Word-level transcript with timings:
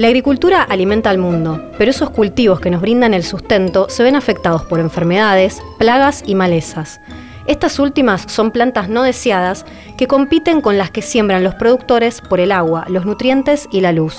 La 0.00 0.06
agricultura 0.06 0.62
alimenta 0.62 1.10
al 1.10 1.18
mundo, 1.18 1.60
pero 1.76 1.90
esos 1.90 2.08
cultivos 2.08 2.58
que 2.58 2.70
nos 2.70 2.80
brindan 2.80 3.12
el 3.12 3.22
sustento 3.22 3.90
se 3.90 4.02
ven 4.02 4.16
afectados 4.16 4.64
por 4.64 4.80
enfermedades, 4.80 5.60
plagas 5.76 6.22
y 6.24 6.34
malezas. 6.34 7.02
Estas 7.46 7.78
últimas 7.78 8.22
son 8.22 8.50
plantas 8.50 8.88
no 8.88 9.02
deseadas 9.02 9.66
que 9.98 10.06
compiten 10.06 10.62
con 10.62 10.78
las 10.78 10.90
que 10.90 11.02
siembran 11.02 11.44
los 11.44 11.54
productores 11.54 12.22
por 12.22 12.40
el 12.40 12.50
agua, 12.50 12.86
los 12.88 13.04
nutrientes 13.04 13.68
y 13.70 13.82
la 13.82 13.92
luz. 13.92 14.16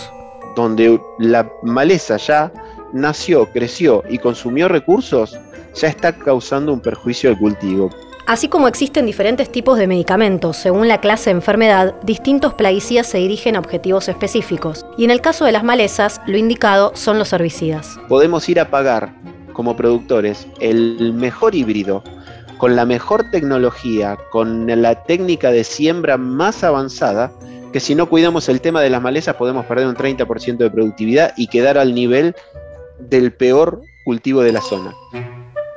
Donde 0.56 1.02
la 1.18 1.50
maleza 1.64 2.18
ya 2.18 2.52
nació, 2.94 3.48
creció 3.48 4.04
y 4.08 4.20
consumió 4.20 4.68
recursos, 4.68 5.36
ya 5.74 5.88
está 5.88 6.14
causando 6.14 6.74
un 6.74 6.82
perjuicio 6.82 7.32
al 7.32 7.40
cultivo. 7.40 7.90
Así 8.32 8.48
como 8.48 8.70
existen 8.70 9.06
diferentes 9.06 9.52
tipos 9.52 9.78
de 9.78 9.88
medicamentos, 9.88 10.56
según 10.56 10.88
la 10.88 11.02
clase 11.02 11.32
de 11.32 11.36
enfermedad, 11.36 11.96
distintos 12.04 12.54
plaguicidas 12.54 13.08
se 13.08 13.18
dirigen 13.18 13.58
a 13.58 13.60
objetivos 13.60 14.08
específicos. 14.08 14.86
Y 14.98 15.04
en 15.04 15.12
el 15.12 15.20
caso 15.20 15.44
de 15.44 15.52
las 15.52 15.66
malezas, 15.66 16.22
lo 16.28 16.38
indicado 16.38 16.94
son 16.96 17.20
los 17.20 17.34
herbicidas. 17.34 18.00
Podemos 18.08 18.48
ir 18.48 18.62
a 18.62 18.70
pagar, 18.70 19.14
como 19.52 19.76
productores, 19.76 20.48
el 20.62 21.12
mejor 21.12 21.56
híbrido, 21.56 22.06
con 22.58 22.78
la 22.78 22.86
mejor 22.86 23.30
tecnología, 23.32 24.18
con 24.32 24.66
la 24.82 25.04
técnica 25.04 25.52
de 25.52 25.66
siembra 25.66 26.16
más 26.16 26.64
avanzada, 26.64 27.34
que 27.74 27.82
si 27.82 27.96
no 27.96 28.08
cuidamos 28.08 28.48
el 28.48 28.62
tema 28.62 28.82
de 28.82 28.92
las 28.92 29.02
malezas 29.02 29.36
podemos 29.36 29.66
perder 29.66 29.88
un 29.88 29.96
30% 29.96 30.56
de 30.56 30.72
productividad 30.72 31.34
y 31.36 31.48
quedar 31.48 31.78
al 31.78 31.94
nivel 31.94 32.34
del 32.98 33.34
peor 33.34 33.82
cultivo 34.06 34.40
de 34.40 34.54
la 34.54 34.62
zona. 34.62 34.94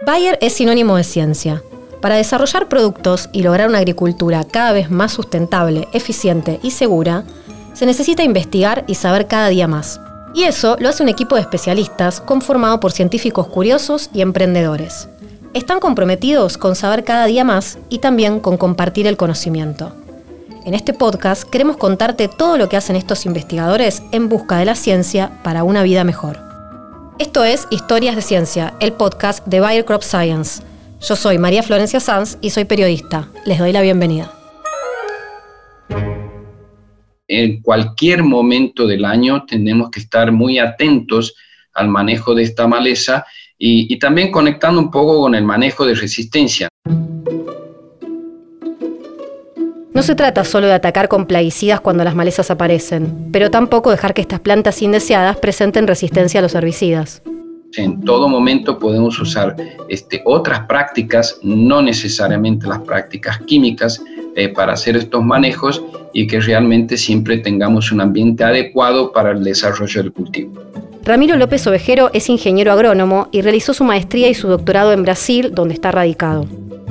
Bayer 0.06 0.38
es 0.41 0.52
sinónimo 0.52 0.96
de 0.96 1.02
ciencia. 1.02 1.60
Para 2.04 2.16
desarrollar 2.16 2.68
productos 2.68 3.30
y 3.32 3.42
lograr 3.42 3.66
una 3.66 3.78
agricultura 3.78 4.44
cada 4.44 4.72
vez 4.72 4.90
más 4.90 5.10
sustentable, 5.10 5.88
eficiente 5.94 6.60
y 6.62 6.70
segura, 6.70 7.24
se 7.72 7.86
necesita 7.86 8.22
investigar 8.22 8.84
y 8.86 8.96
saber 8.96 9.27
cada 9.27 9.48
día 9.48 9.66
más. 9.66 10.02
Y 10.34 10.42
eso 10.42 10.77
lo 10.78 10.91
hace 10.91 11.02
un 11.02 11.08
equipo 11.08 11.34
de 11.34 11.41
especialistas 11.41 12.20
conformado 12.20 12.78
por 12.78 12.92
científicos 12.92 13.47
curiosos 13.47 14.10
y 14.12 14.20
emprendedores. 14.20 15.08
Están 15.55 15.80
comprometidos 15.80 16.58
con 16.58 16.77
saber 16.77 17.05
cada 17.05 17.25
día 17.25 17.42
más 17.42 17.78
y 17.88 18.00
también 18.00 18.38
con 18.38 18.58
compartir 18.58 19.06
el 19.06 19.16
conocimiento. 19.16 19.94
En 20.66 20.75
este 20.75 20.92
podcast 20.92 21.44
queremos 21.44 21.78
contarte 21.78 22.28
todo 22.28 22.58
lo 22.58 22.69
que 22.69 22.77
hacen 22.77 22.97
estos 22.97 23.25
investigadores 23.25 24.02
en 24.12 24.28
busca 24.28 24.58
de 24.58 24.66
la 24.66 24.75
ciencia 24.75 25.41
para 25.42 25.64
una 25.64 25.82
vida 25.82 26.05
mejor. 26.05 26.38
Esto 27.19 27.44
es 27.44 27.66
Historias 27.70 28.14
de 28.14 28.20
Ciencia, 28.20 28.75
el 28.80 28.92
podcast 28.92 29.47
de 29.47 29.60
Bayer 29.60 29.86
Science. 30.02 30.73
Yo 31.06 31.16
soy 31.16 31.36
María 31.36 31.62
Florencia 31.62 32.00
Sanz 32.00 32.38
y 32.41 32.48
soy 32.48 32.64
periodista. 32.64 33.28
Les 33.44 33.58
doy 33.58 33.72
la 33.72 33.83
bienvenida. 33.83 34.33
En 37.28 37.60
cualquier 37.60 38.22
momento 38.22 38.86
del 38.86 39.05
año 39.05 39.44
tenemos 39.44 39.91
que 39.91 40.00
estar 40.00 40.32
muy 40.32 40.58
atentos 40.58 41.34
al 41.75 41.88
manejo 41.88 42.34
de 42.34 42.44
esta 42.44 42.66
maleza 42.66 43.27
y, 43.58 43.92
y 43.92 43.98
también 43.98 44.30
conectando 44.30 44.80
un 44.80 44.91
poco 44.91 45.20
con 45.20 45.34
el 45.34 45.44
manejo 45.44 45.84
de 45.84 45.94
resistencia. 45.94 46.69
No 49.92 50.02
se 50.02 50.14
trata 50.14 50.42
solo 50.44 50.69
de 50.69 50.72
atacar 50.72 51.08
con 51.08 51.27
plaguicidas 51.27 51.82
cuando 51.82 52.02
las 52.02 52.14
malezas 52.14 52.50
aparecen, 52.50 53.28
pero 53.30 53.50
tampoco 53.50 53.91
dejar 53.91 54.14
que 54.14 54.22
estas 54.22 54.41
plantas 54.41 54.80
indeseadas 54.80 55.36
presenten 55.36 55.86
resistencia 55.86 56.41
a 56.41 56.42
los 56.42 56.55
herbicidas. 56.55 57.22
En 57.77 58.00
todo 58.03 58.28
momento 58.28 58.78
podemos 58.78 59.19
usar 59.19 59.56
este, 59.89 60.22
otras 60.25 60.61
prácticas, 60.67 61.39
no 61.42 61.83
necesariamente 61.83 62.66
las 62.66 62.81
prácticas 62.81 63.39
químicas, 63.41 64.03
eh, 64.36 64.48
para 64.48 64.72
hacer 64.72 64.97
estos 64.97 65.25
manejos 65.25 65.83
y 66.12 66.27
que 66.27 66.41
realmente 66.41 66.97
siempre 66.97 67.39
tengamos 67.39 67.92
un 67.92 68.00
ambiente 68.00 68.44
adecuado 68.44 69.12
para 69.12 69.31
el 69.31 69.44
desarrollo 69.44 70.03
del 70.03 70.12
cultivo. 70.12 70.53
Ramiro 71.05 71.36
López 71.36 71.66
Ovejero 71.66 72.11
es 72.14 72.28
ingeniero 72.28 72.72
agrónomo 72.72 73.28
y 73.31 73.42
realizó 73.42 73.75
su 73.75 73.84
maestría 73.84 74.28
y 74.28 74.34
su 74.34 74.48
doctorado 74.48 74.93
en 74.93 75.03
Brasil, 75.03 75.50
donde 75.53 75.75
está 75.75 75.93
radicado. 75.93 76.47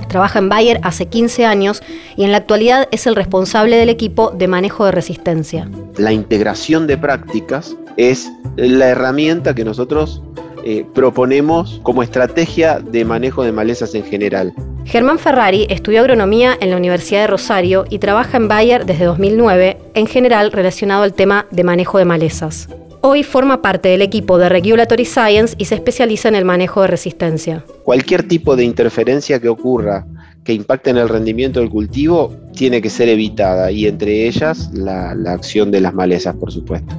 Trabaja 0.07 0.39
en 0.39 0.49
Bayer 0.49 0.79
hace 0.83 1.07
15 1.07 1.45
años 1.45 1.81
y 2.15 2.23
en 2.23 2.31
la 2.31 2.37
actualidad 2.37 2.87
es 2.91 3.07
el 3.07 3.15
responsable 3.15 3.75
del 3.77 3.89
equipo 3.89 4.31
de 4.31 4.47
manejo 4.47 4.85
de 4.85 4.91
resistencia. 4.91 5.67
La 5.97 6.13
integración 6.13 6.85
de 6.87 6.97
prácticas 6.97 7.75
es 7.97 8.31
la 8.55 8.89
herramienta 8.89 9.55
que 9.55 9.65
nosotros 9.65 10.21
eh, 10.63 10.85
proponemos 10.93 11.79
como 11.83 12.03
estrategia 12.03 12.79
de 12.79 13.05
manejo 13.05 13.43
de 13.43 13.51
malezas 13.51 13.95
en 13.95 14.03
general. 14.03 14.53
Germán 14.85 15.19
Ferrari 15.19 15.65
estudió 15.69 16.01
agronomía 16.01 16.57
en 16.59 16.69
la 16.69 16.77
Universidad 16.77 17.21
de 17.21 17.27
Rosario 17.27 17.85
y 17.89 17.99
trabaja 17.99 18.37
en 18.37 18.47
Bayer 18.47 18.85
desde 18.85 19.05
2009, 19.05 19.77
en 19.93 20.07
general 20.07 20.51
relacionado 20.51 21.03
al 21.03 21.13
tema 21.13 21.45
de 21.51 21.63
manejo 21.63 21.97
de 21.97 22.05
malezas. 22.05 22.69
Hoy 23.01 23.23
forma 23.23 23.61
parte 23.61 23.89
del 23.89 24.01
equipo 24.01 24.37
de 24.37 24.47
Regulatory 24.47 25.03
Science 25.03 25.55
y 25.57 25.65
se 25.65 25.75
especializa 25.75 26.29
en 26.29 26.35
el 26.35 26.45
manejo 26.45 26.81
de 26.81 26.87
resistencia. 26.87 27.65
Cualquier 27.83 28.23
tipo 28.23 28.55
de 28.55 28.63
interferencia 28.63 29.41
que 29.41 29.49
ocurra 29.49 30.05
que 30.43 30.53
impacte 30.53 30.89
en 30.89 30.97
el 30.97 31.09
rendimiento 31.09 31.59
del 31.59 31.69
cultivo 31.69 32.33
tiene 32.53 32.81
que 32.81 32.89
ser 32.89 33.09
evitada 33.09 33.71
y 33.71 33.87
entre 33.87 34.27
ellas 34.27 34.69
la, 34.73 35.11
acción 35.27 35.71
de 35.71 35.81
las 35.81 35.93
malezas, 35.93 36.35
por 36.35 36.51
supuesto. 36.51 36.95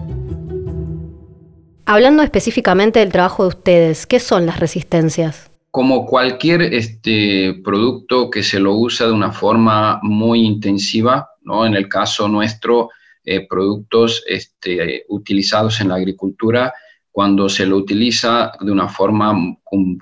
Hablando 1.87 2.23
específicamente 2.23 3.01
del 3.01 3.13
trabajo 3.13 3.43
de 3.43 3.51
ustedes, 3.51 4.07
¿qué 4.07 4.19
son 4.19 4.47
las 4.47 4.59
resistencias? 4.59 5.51
Como 5.71 6.07
cualquier 6.07 6.63
este, 6.63 7.61
producto 7.63 8.31
que 8.31 8.43
se 8.43 8.59
lo 8.59 8.75
usa 8.75 9.07
de 9.07 9.13
una 9.13 9.33
forma 9.33 10.01
muy 10.03 10.41
intensiva, 10.47 11.29
¿no? 11.43 11.67
en 11.67 11.75
el 11.75 11.87
caso 11.89 12.27
nuestro, 12.27 12.89
eh, 13.23 13.47
productos 13.47 14.25
este, 14.27 15.05
utilizados 15.09 15.81
en 15.83 15.89
la 15.89 15.97
agricultura, 15.97 16.73
cuando 17.11 17.51
se 17.51 17.67
lo 17.67 17.77
utiliza 17.77 18.53
de 18.61 18.73
una 18.73 18.89
forma 18.89 19.35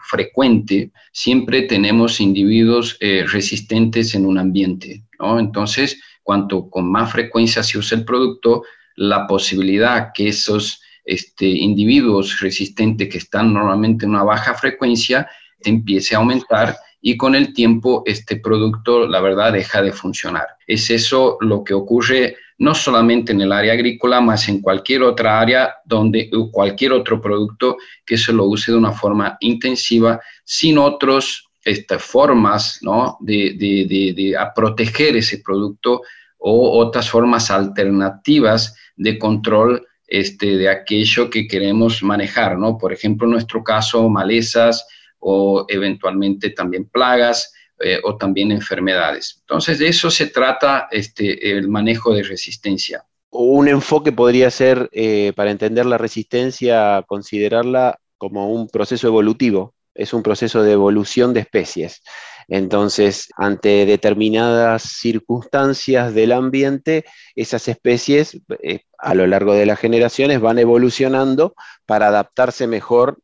frecuente, 0.08 0.92
siempre 1.12 1.62
tenemos 1.62 2.20
individuos 2.20 2.96
eh, 3.00 3.24
resistentes 3.26 4.14
en 4.14 4.24
un 4.24 4.38
ambiente. 4.38 5.02
Entonces, 5.18 6.00
cuanto 6.22 6.70
con 6.70 6.90
más 6.90 7.10
frecuencia 7.10 7.62
se 7.62 7.76
usa 7.76 7.98
el 7.98 8.04
producto, 8.04 8.62
la 8.94 9.26
posibilidad 9.26 10.12
que 10.14 10.28
esos 10.28 10.80
este, 11.04 11.46
individuos 11.46 12.40
resistentes 12.40 13.08
que 13.08 13.18
están 13.18 13.52
normalmente 13.52 14.04
en 14.04 14.12
una 14.12 14.22
baja 14.22 14.54
frecuencia 14.54 15.28
empiece 15.60 16.14
a 16.14 16.18
aumentar 16.18 16.76
y 17.00 17.16
con 17.16 17.34
el 17.34 17.52
tiempo 17.52 18.04
este 18.06 18.36
producto, 18.36 19.08
la 19.08 19.20
verdad, 19.20 19.52
deja 19.52 19.82
de 19.82 19.92
funcionar. 19.92 20.46
Es 20.66 20.88
eso 20.88 21.36
lo 21.40 21.64
que 21.64 21.74
ocurre 21.74 22.36
no 22.58 22.76
solamente 22.76 23.32
en 23.32 23.40
el 23.40 23.50
área 23.50 23.72
agrícola, 23.72 24.20
más 24.20 24.48
en 24.48 24.60
cualquier 24.60 25.02
otra 25.02 25.40
área 25.40 25.74
donde 25.84 26.30
cualquier 26.52 26.92
otro 26.92 27.20
producto 27.20 27.76
que 28.06 28.16
se 28.16 28.32
lo 28.32 28.44
use 28.44 28.70
de 28.70 28.78
una 28.78 28.92
forma 28.92 29.36
intensiva, 29.40 30.20
sin 30.44 30.78
otras 30.78 31.42
este, 31.64 31.98
formas 31.98 32.78
¿no? 32.82 33.16
de, 33.20 33.54
de, 33.58 34.14
de, 34.14 34.36
proteger 34.54 35.16
ese 35.16 35.38
producto 35.38 36.02
o 36.38 36.78
otras 36.78 37.10
formas 37.10 37.50
alternativas 37.50 38.76
de 38.94 39.18
control 39.18 39.84
este, 40.14 40.58
de 40.58 40.68
aquello 40.68 41.30
que 41.30 41.48
queremos 41.48 42.02
manejar, 42.02 42.58
¿no? 42.58 42.76
Por 42.76 42.92
ejemplo, 42.92 43.26
en 43.26 43.32
nuestro 43.32 43.64
caso, 43.64 44.10
malezas 44.10 44.86
o 45.18 45.64
eventualmente 45.68 46.50
también 46.50 46.84
plagas, 46.84 47.54
eh, 47.80 47.98
o 48.04 48.18
también 48.18 48.52
enfermedades. 48.52 49.38
Entonces, 49.40 49.78
de 49.78 49.88
eso 49.88 50.10
se 50.10 50.26
trata 50.26 50.88
este, 50.90 51.50
el 51.50 51.66
manejo 51.68 52.14
de 52.14 52.22
resistencia. 52.22 53.06
Un 53.30 53.68
enfoque 53.68 54.12
podría 54.12 54.50
ser, 54.50 54.90
eh, 54.92 55.32
para 55.34 55.50
entender 55.50 55.86
la 55.86 55.96
resistencia, 55.96 57.02
considerarla 57.06 57.98
como 58.18 58.52
un 58.52 58.68
proceso 58.68 59.06
evolutivo, 59.06 59.74
es 59.94 60.12
un 60.12 60.22
proceso 60.22 60.62
de 60.62 60.72
evolución 60.72 61.32
de 61.32 61.40
especies. 61.40 62.02
Entonces, 62.48 63.28
ante 63.36 63.86
determinadas 63.86 64.82
circunstancias 64.82 66.14
del 66.14 66.32
ambiente, 66.32 67.04
esas 67.34 67.68
especies 67.68 68.38
eh, 68.62 68.80
a 68.98 69.14
lo 69.14 69.26
largo 69.26 69.54
de 69.54 69.66
las 69.66 69.78
generaciones 69.78 70.40
van 70.40 70.58
evolucionando 70.58 71.54
para 71.86 72.08
adaptarse 72.08 72.66
mejor 72.66 73.18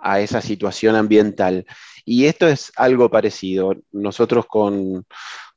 a 0.00 0.20
esa 0.20 0.40
situación 0.40 0.96
ambiental. 0.96 1.66
Y 2.04 2.26
esto 2.26 2.46
es 2.46 2.72
algo 2.76 3.10
parecido. 3.10 3.74
Nosotros 3.92 4.46
con, 4.46 5.04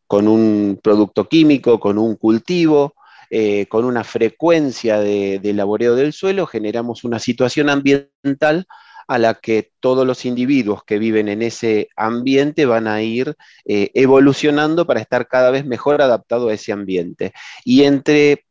un 0.10 0.80
producto 0.82 1.28
químico, 1.28 1.80
con 1.80 1.98
un 1.98 2.16
cultivo, 2.16 2.96
eh, 3.30 3.66
con 3.68 3.84
una 3.84 4.04
frecuencia 4.04 5.00
de, 5.00 5.40
de 5.40 5.54
laboreo 5.54 5.96
del 5.96 6.14
suelo, 6.14 6.48
generamos 6.48 7.04
una 7.04 7.20
situación 7.20 7.70
ambiental 7.70 8.66
a 9.08 9.18
la 9.18 9.36
que 9.36 9.72
todos 9.80 10.06
los 10.06 10.26
individuos 10.26 10.84
que 10.84 11.00
viven 11.00 11.30
en 11.30 11.42
ese 11.42 11.90
ambiente 11.96 12.66
van 12.66 12.88
a 12.88 13.02
ir 13.02 13.36
eh, 13.66 13.92
evolucionando 13.94 14.86
para 14.86 15.00
estar 15.00 15.28
cada 15.28 15.50
vez 15.50 15.66
mejor 15.66 16.02
adaptados 16.02 16.52
a 16.52 16.54
ese 16.54 16.74
ambiente. 16.74 17.34
Y 17.64 17.84
entre 17.84 18.46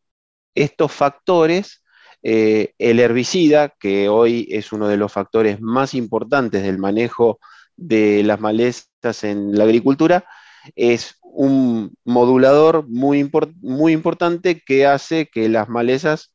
estos 0.55 0.93
factores, 0.93 1.85
eh, 2.23 2.73
el 2.79 3.01
herbicida, 3.01 3.75
que 3.79 4.09
hoy 4.09 4.49
es 4.51 4.73
uno 4.73 4.89
de 4.89 4.97
los 4.97 5.13
factores 5.13 5.61
más 5.61 5.95
importantes 5.95 6.63
del 6.63 6.79
manejo 6.79 7.39
de 7.77 8.23
las 8.25 8.41
malezas 8.41 9.25
en 9.25 9.57
la 9.57 9.65
agricultura, 9.65 10.25
es 10.75 11.19
un 11.23 11.95
modulador 12.05 12.89
muy, 12.89 13.31
muy 13.61 13.93
importante 13.93 14.63
que 14.65 14.87
hace 14.87 15.29
que 15.29 15.49
las 15.51 15.69
malezas 15.69 16.33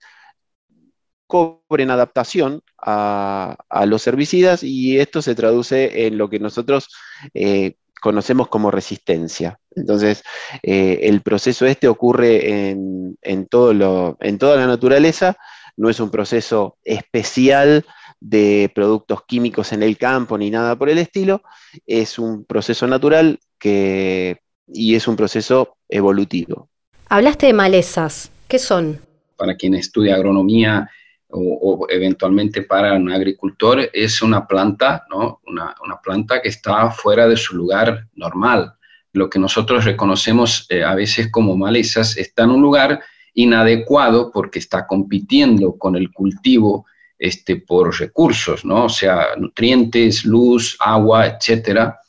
cobren 1.31 1.92
adaptación 1.92 2.62
a, 2.78 3.56
los 3.86 4.06
herbicidas 4.06 4.63
y 4.63 5.00
esto 5.00 5.22
se 5.22 5.33
traduce 5.33 6.07
en 6.07 6.18
lo 6.18 6.30
que 6.30 6.39
nosotros 6.39 6.89
eh, 7.33 7.75
conocemos 8.01 8.50
como 8.50 8.69
resistencia. 8.69 9.57
Entonces, 9.74 10.24
eh, 10.62 11.00
el 11.04 11.22
proceso 11.22 11.66
este 11.66 11.88
ocurre 11.88 12.69
en, 12.72 13.48
todo 13.50 14.18
en 14.19 14.38
toda 14.38 14.57
la 14.57 14.68
naturaleza, 14.68 15.38
no 15.78 15.89
es 15.89 16.01
un 16.01 16.12
proceso 16.12 16.75
especial 16.83 17.86
de 18.19 18.69
productos 18.75 19.22
químicos 19.25 19.72
en 19.72 19.83
el 19.83 19.98
campo 19.98 20.38
ni 20.38 20.51
nada 20.51 20.75
por 20.75 20.89
el 20.89 20.98
estilo, 20.98 21.44
es 21.88 22.19
un 22.19 22.44
proceso 22.44 22.88
natural 22.88 23.39
que, 23.57 24.42
y 24.68 24.95
es 24.95 25.07
un 25.07 25.16
proceso 25.16 25.78
evolutivo. 25.88 26.68
Hablaste 27.07 27.45
de 27.45 27.54
malezas, 27.54 28.31
¿qué 28.50 28.60
son? 28.60 29.00
Para 29.38 29.56
quien 29.56 29.75
estudia 29.75 30.16
agronomía 30.16 30.89
o, 31.31 31.86
eventualmente 31.89 32.62
para 32.63 32.94
un 32.94 33.12
agricultor, 33.12 33.89
es 33.94 34.22
una 34.22 34.45
planta, 34.48 35.06
¿no? 35.10 35.42
Una, 35.48 35.75
planta 36.04 36.42
que 36.42 36.50
está 36.50 36.89
fuera 36.92 37.28
de 37.28 37.38
su 37.38 37.56
lugar 37.56 38.07
normal. 38.16 38.74
Lo 39.13 39.30
que 39.30 39.39
nosotros 39.39 39.86
reconocemos 39.86 40.66
eh, 40.69 40.83
a 40.83 40.95
veces 40.95 41.30
como 41.31 41.56
malezas 41.56 42.18
está 42.18 42.44
en 42.44 42.51
un 42.51 42.62
lugar 42.62 43.01
inadecuado 43.33 44.31
porque 44.31 44.60
está 44.60 44.88
compitiendo 44.88 45.78
con 45.78 45.95
el 45.95 46.12
cultivo 46.12 46.86
este, 47.18 47.57
por 47.57 47.98
recursos, 48.00 48.66
¿no? 48.66 48.86
O 48.86 48.89
sea, 48.89 49.28
nutrientes, 49.38 50.25
luz, 50.25 50.75
agua, 50.80 51.28
etcétera. 51.28 52.00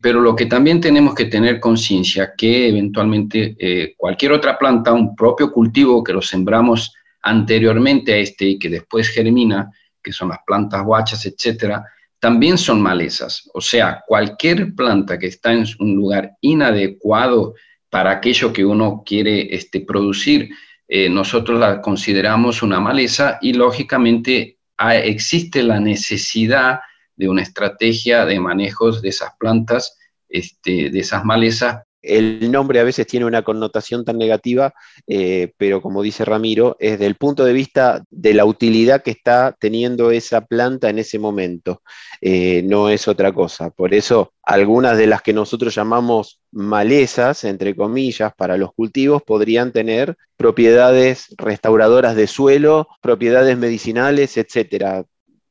Pero 0.00 0.20
lo 0.20 0.34
que 0.34 0.46
también 0.46 0.80
tenemos 0.80 1.14
que 1.14 1.26
tener 1.26 1.60
conciencia 1.60 2.32
que 2.36 2.68
eventualmente 2.68 3.56
eh, 3.58 3.94
cualquier 3.96 4.32
otra 4.32 4.56
planta, 4.58 4.92
un 4.92 5.14
propio 5.14 5.52
cultivo 5.52 6.02
que 6.02 6.12
lo 6.12 6.22
sembramos 6.22 6.94
anteriormente 7.22 8.14
a 8.14 8.16
este 8.16 8.46
y 8.46 8.58
que 8.58 8.68
después 8.68 9.08
germina, 9.08 9.70
que 10.02 10.12
son 10.12 10.30
las 10.30 10.38
plantas 10.46 10.84
guachas, 10.84 11.26
etcétera, 11.26 11.84
también 12.18 12.58
son 12.58 12.80
malezas. 12.80 13.48
O 13.54 13.60
sea, 13.60 14.02
cualquier 14.06 14.74
planta 14.74 15.18
que 15.18 15.26
está 15.26 15.52
en 15.52 15.64
un 15.78 15.94
lugar 15.96 16.32
inadecuado 16.40 17.54
para 17.88 18.10
aquello 18.10 18.52
que 18.52 18.64
uno 18.64 19.02
quiere 19.04 19.54
este, 19.54 19.80
producir, 19.80 20.50
eh, 20.86 21.08
nosotros 21.08 21.58
la 21.58 21.80
consideramos 21.80 22.62
una 22.62 22.80
maleza 22.80 23.38
y 23.40 23.52
lógicamente 23.52 24.58
existe 24.78 25.62
la 25.62 25.78
necesidad 25.78 26.80
de 27.16 27.28
una 27.28 27.42
estrategia 27.42 28.24
de 28.24 28.40
manejos 28.40 29.02
de 29.02 29.10
esas 29.10 29.32
plantas, 29.38 29.98
este, 30.28 30.90
de 30.90 31.00
esas 31.00 31.24
malezas, 31.24 31.82
el 32.02 32.50
nombre 32.50 32.80
a 32.80 32.84
veces 32.84 33.06
tiene 33.06 33.26
una 33.26 33.42
connotación 33.42 34.04
tan 34.04 34.18
negativa, 34.18 34.72
eh, 35.06 35.52
pero 35.56 35.82
como 35.82 36.02
dice 36.02 36.24
Ramiro, 36.24 36.76
es 36.80 36.98
del 36.98 37.16
punto 37.16 37.44
de 37.44 37.52
vista 37.52 38.04
de 38.10 38.34
la 38.34 38.44
utilidad 38.44 39.02
que 39.02 39.10
está 39.10 39.56
teniendo 39.58 40.10
esa 40.10 40.42
planta 40.46 40.88
en 40.88 40.98
ese 40.98 41.18
momento, 41.18 41.82
eh, 42.20 42.62
no 42.64 42.88
es 42.88 43.08
otra 43.08 43.32
cosa. 43.32 43.70
Por 43.70 43.94
eso, 43.94 44.32
algunas 44.42 44.96
de 44.96 45.06
las 45.06 45.22
que 45.22 45.32
nosotros 45.32 45.74
llamamos 45.74 46.40
malezas, 46.52 47.44
entre 47.44 47.76
comillas, 47.76 48.32
para 48.34 48.56
los 48.56 48.72
cultivos, 48.72 49.22
podrían 49.22 49.72
tener 49.72 50.16
propiedades 50.36 51.34
restauradoras 51.36 52.16
de 52.16 52.26
suelo, 52.26 52.88
propiedades 53.02 53.58
medicinales, 53.58 54.36
etc. 54.36 55.04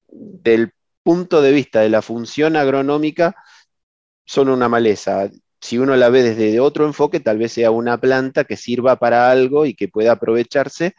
Del 0.08 0.72
punto 1.04 1.42
de 1.42 1.52
vista 1.52 1.82
de 1.82 1.90
la 1.90 2.02
función 2.02 2.56
agronómica, 2.56 3.36
son 4.26 4.50
una 4.50 4.70
maleza 4.70 5.30
si 5.62 5.78
uno 5.78 5.96
la 5.96 6.10
ve 6.10 6.24
desde 6.24 6.60
otro 6.60 6.86
enfoque, 6.86 7.20
tal 7.20 7.38
vez 7.38 7.54
sea 7.54 7.72
una 7.72 8.00
planta 8.00 8.44
que 8.44 8.56
sirva 8.56 8.98
para 8.98 9.30
algo 9.30 9.66
y 9.66 9.74
que 9.74 9.88
pueda 9.88 10.14
aprovecharse 10.14 10.94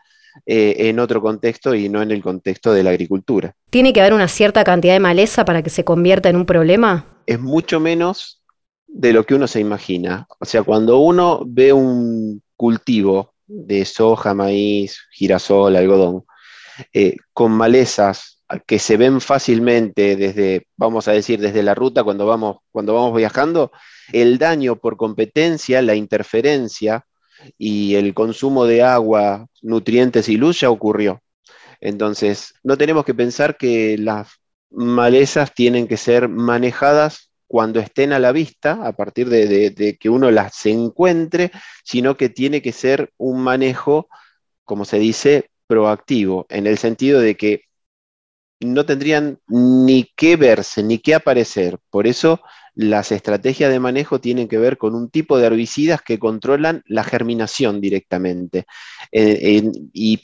eh, 0.46 0.76
en 0.88 0.98
otro 1.00 1.20
contexto 1.20 1.74
y 1.74 1.88
no 1.88 2.02
en 2.02 2.10
el 2.10 2.22
contexto 2.22 2.72
de 2.72 2.82
la 2.82 2.90
agricultura. 2.90 3.54
¿Tiene 3.70 3.92
que 3.92 4.00
haber 4.00 4.12
una 4.12 4.28
cierta 4.28 4.62
cantidad 4.64 4.94
de 4.94 5.00
maleza 5.00 5.44
para 5.44 5.62
que 5.62 5.70
se 5.70 5.84
convierta 5.84 6.28
en 6.28 6.36
un 6.36 6.46
problema? 6.46 7.06
Es 7.26 7.40
mucho 7.40 7.80
menos 7.80 8.42
de 8.86 9.12
lo 9.12 9.24
que 9.24 9.34
uno 9.34 9.46
se 9.46 9.60
imagina. 9.60 10.26
O 10.38 10.44
sea, 10.44 10.62
cuando 10.62 10.98
uno 10.98 11.42
ve 11.46 11.72
un 11.72 12.42
cultivo 12.56 13.34
de 13.46 13.84
soja, 13.84 14.34
maíz, 14.34 15.00
girasol, 15.10 15.76
algodón, 15.76 16.24
eh, 16.92 17.16
con 17.32 17.52
malezas 17.52 18.39
que 18.66 18.78
se 18.78 18.96
ven 18.96 19.20
fácilmente 19.20 20.16
desde, 20.16 20.66
vamos 20.76 21.08
a 21.08 21.12
decir, 21.12 21.40
desde 21.40 21.62
la 21.62 21.74
ruta 21.74 22.02
cuando 22.02 22.26
vamos, 22.26 22.58
cuando 22.72 22.94
vamos 22.94 23.16
viajando, 23.16 23.72
el 24.12 24.38
daño 24.38 24.76
por 24.76 24.96
competencia, 24.96 25.82
la 25.82 25.94
interferencia 25.94 27.06
y 27.58 27.94
el 27.94 28.14
consumo 28.14 28.66
de 28.66 28.82
agua, 28.82 29.46
nutrientes 29.62 30.28
y 30.28 30.36
luz 30.36 30.60
ya 30.60 30.70
ocurrió. 30.70 31.22
Entonces, 31.80 32.54
no 32.62 32.76
tenemos 32.76 33.04
que 33.04 33.14
pensar 33.14 33.56
que 33.56 33.96
las 33.98 34.28
malezas 34.70 35.54
tienen 35.54 35.86
que 35.88 35.96
ser 35.96 36.28
manejadas 36.28 37.30
cuando 37.46 37.80
estén 37.80 38.12
a 38.12 38.20
la 38.20 38.32
vista, 38.32 38.86
a 38.86 38.92
partir 38.92 39.28
de, 39.28 39.96
que 39.98 40.08
uno 40.08 40.30
las 40.30 40.64
encuentre, 40.66 41.50
sino 41.82 42.16
que 42.16 42.28
tiene 42.28 42.62
que 42.62 42.72
ser 42.72 43.12
un 43.16 43.42
manejo, 43.42 44.08
como 44.64 44.84
se 44.84 44.98
dice, 44.98 45.50
proactivo, 45.66 46.46
en 46.48 46.66
el 46.68 46.78
sentido 46.78 47.20
de 47.20 47.36
que 47.36 47.62
no 48.60 48.84
tendrían 48.86 49.38
ni 49.48 50.10
que 50.16 50.36
verse, 50.36 50.82
ni 50.82 50.98
que 50.98 51.14
aparecer. 51.14 51.78
Por 51.90 52.06
eso 52.06 52.40
las 52.74 53.10
estrategias 53.10 53.70
de 53.70 53.80
manejo 53.80 54.20
tienen 54.20 54.48
que 54.48 54.58
ver 54.58 54.78
con 54.78 54.94
un 54.94 55.10
tipo 55.10 55.38
de 55.38 55.46
herbicidas 55.46 56.02
que 56.02 56.18
controlan 56.18 56.82
la 56.86 57.02
germinación 57.02 57.80
directamente. 57.80 58.66
Y 59.12 60.20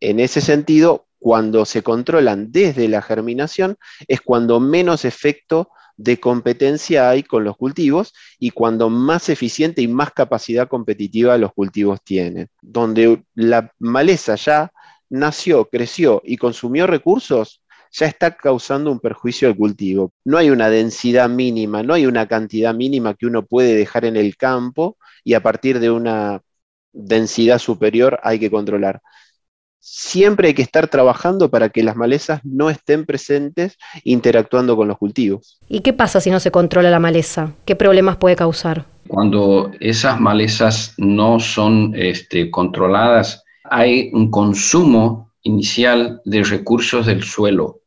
en 0.00 0.20
ese 0.20 0.40
sentido, 0.40 1.06
cuando 1.18 1.64
se 1.64 1.82
controlan 1.82 2.50
desde 2.50 2.88
la 2.88 3.02
germinación, 3.02 3.76
es 4.08 4.20
cuando 4.20 4.58
menos 4.58 5.04
efecto 5.04 5.70
de 5.96 6.18
competencia 6.18 7.10
hay 7.10 7.22
con 7.22 7.44
los 7.44 7.56
cultivos 7.56 8.12
y 8.38 8.50
cuando 8.50 8.90
más 8.90 9.28
eficiente 9.28 9.82
y 9.82 9.88
más 9.88 10.10
capacidad 10.12 10.68
competitiva 10.68 11.36
los 11.38 11.52
cultivos 11.52 12.00
tienen. 12.02 12.48
Donde 12.60 13.22
la 13.34 13.72
maleza 13.78 14.34
ya 14.36 14.72
nació, 15.10 15.66
creció 15.66 16.22
y 16.24 16.38
consumió 16.38 16.86
recursos, 16.86 17.61
ya 17.92 18.06
está 18.06 18.36
causando 18.36 18.90
un 18.90 19.00
perjuicio 19.00 19.48
al 19.48 19.56
cultivo. 19.56 20.12
No 20.24 20.38
hay 20.38 20.50
una 20.50 20.70
densidad 20.70 21.28
mínima, 21.28 21.82
no 21.82 21.94
hay 21.94 22.06
una 22.06 22.26
cantidad 22.26 22.74
mínima 22.74 23.14
que 23.14 23.26
uno 23.26 23.44
puede 23.44 23.74
dejar 23.74 24.04
en 24.04 24.16
el 24.16 24.36
campo 24.36 24.96
y 25.24 25.34
a 25.34 25.42
partir 25.42 25.78
de 25.78 25.90
una 25.90 26.40
densidad 26.92 27.58
superior 27.58 28.18
hay 28.22 28.38
que 28.38 28.50
controlar. 28.50 29.00
Siempre 29.78 30.48
hay 30.48 30.54
que 30.54 30.62
estar 30.62 30.86
trabajando 30.88 31.50
para 31.50 31.68
que 31.68 31.82
las 31.82 31.96
malezas 31.96 32.40
no 32.44 32.70
estén 32.70 33.04
presentes 33.04 33.76
interactuando 34.04 34.76
con 34.76 34.86
los 34.86 34.96
cultivos. 34.96 35.58
¿Y 35.68 35.80
qué 35.80 35.92
pasa 35.92 36.20
si 36.20 36.30
no 36.30 36.38
se 36.38 36.52
controla 36.52 36.88
la 36.88 37.00
maleza? 37.00 37.52
¿Qué 37.64 37.74
problemas 37.74 38.16
puede 38.16 38.36
causar? 38.36 38.86
Cuando 39.08 39.72
esas 39.80 40.20
malezas 40.20 40.94
no 40.98 41.40
son 41.40 41.94
este, 41.96 42.50
controladas, 42.50 43.42
hay 43.64 44.10
un 44.12 44.30
consumo 44.30 45.32
inicial 45.42 46.20
de 46.24 46.44
recursos 46.44 47.06
del 47.06 47.24
suelo. 47.24 47.81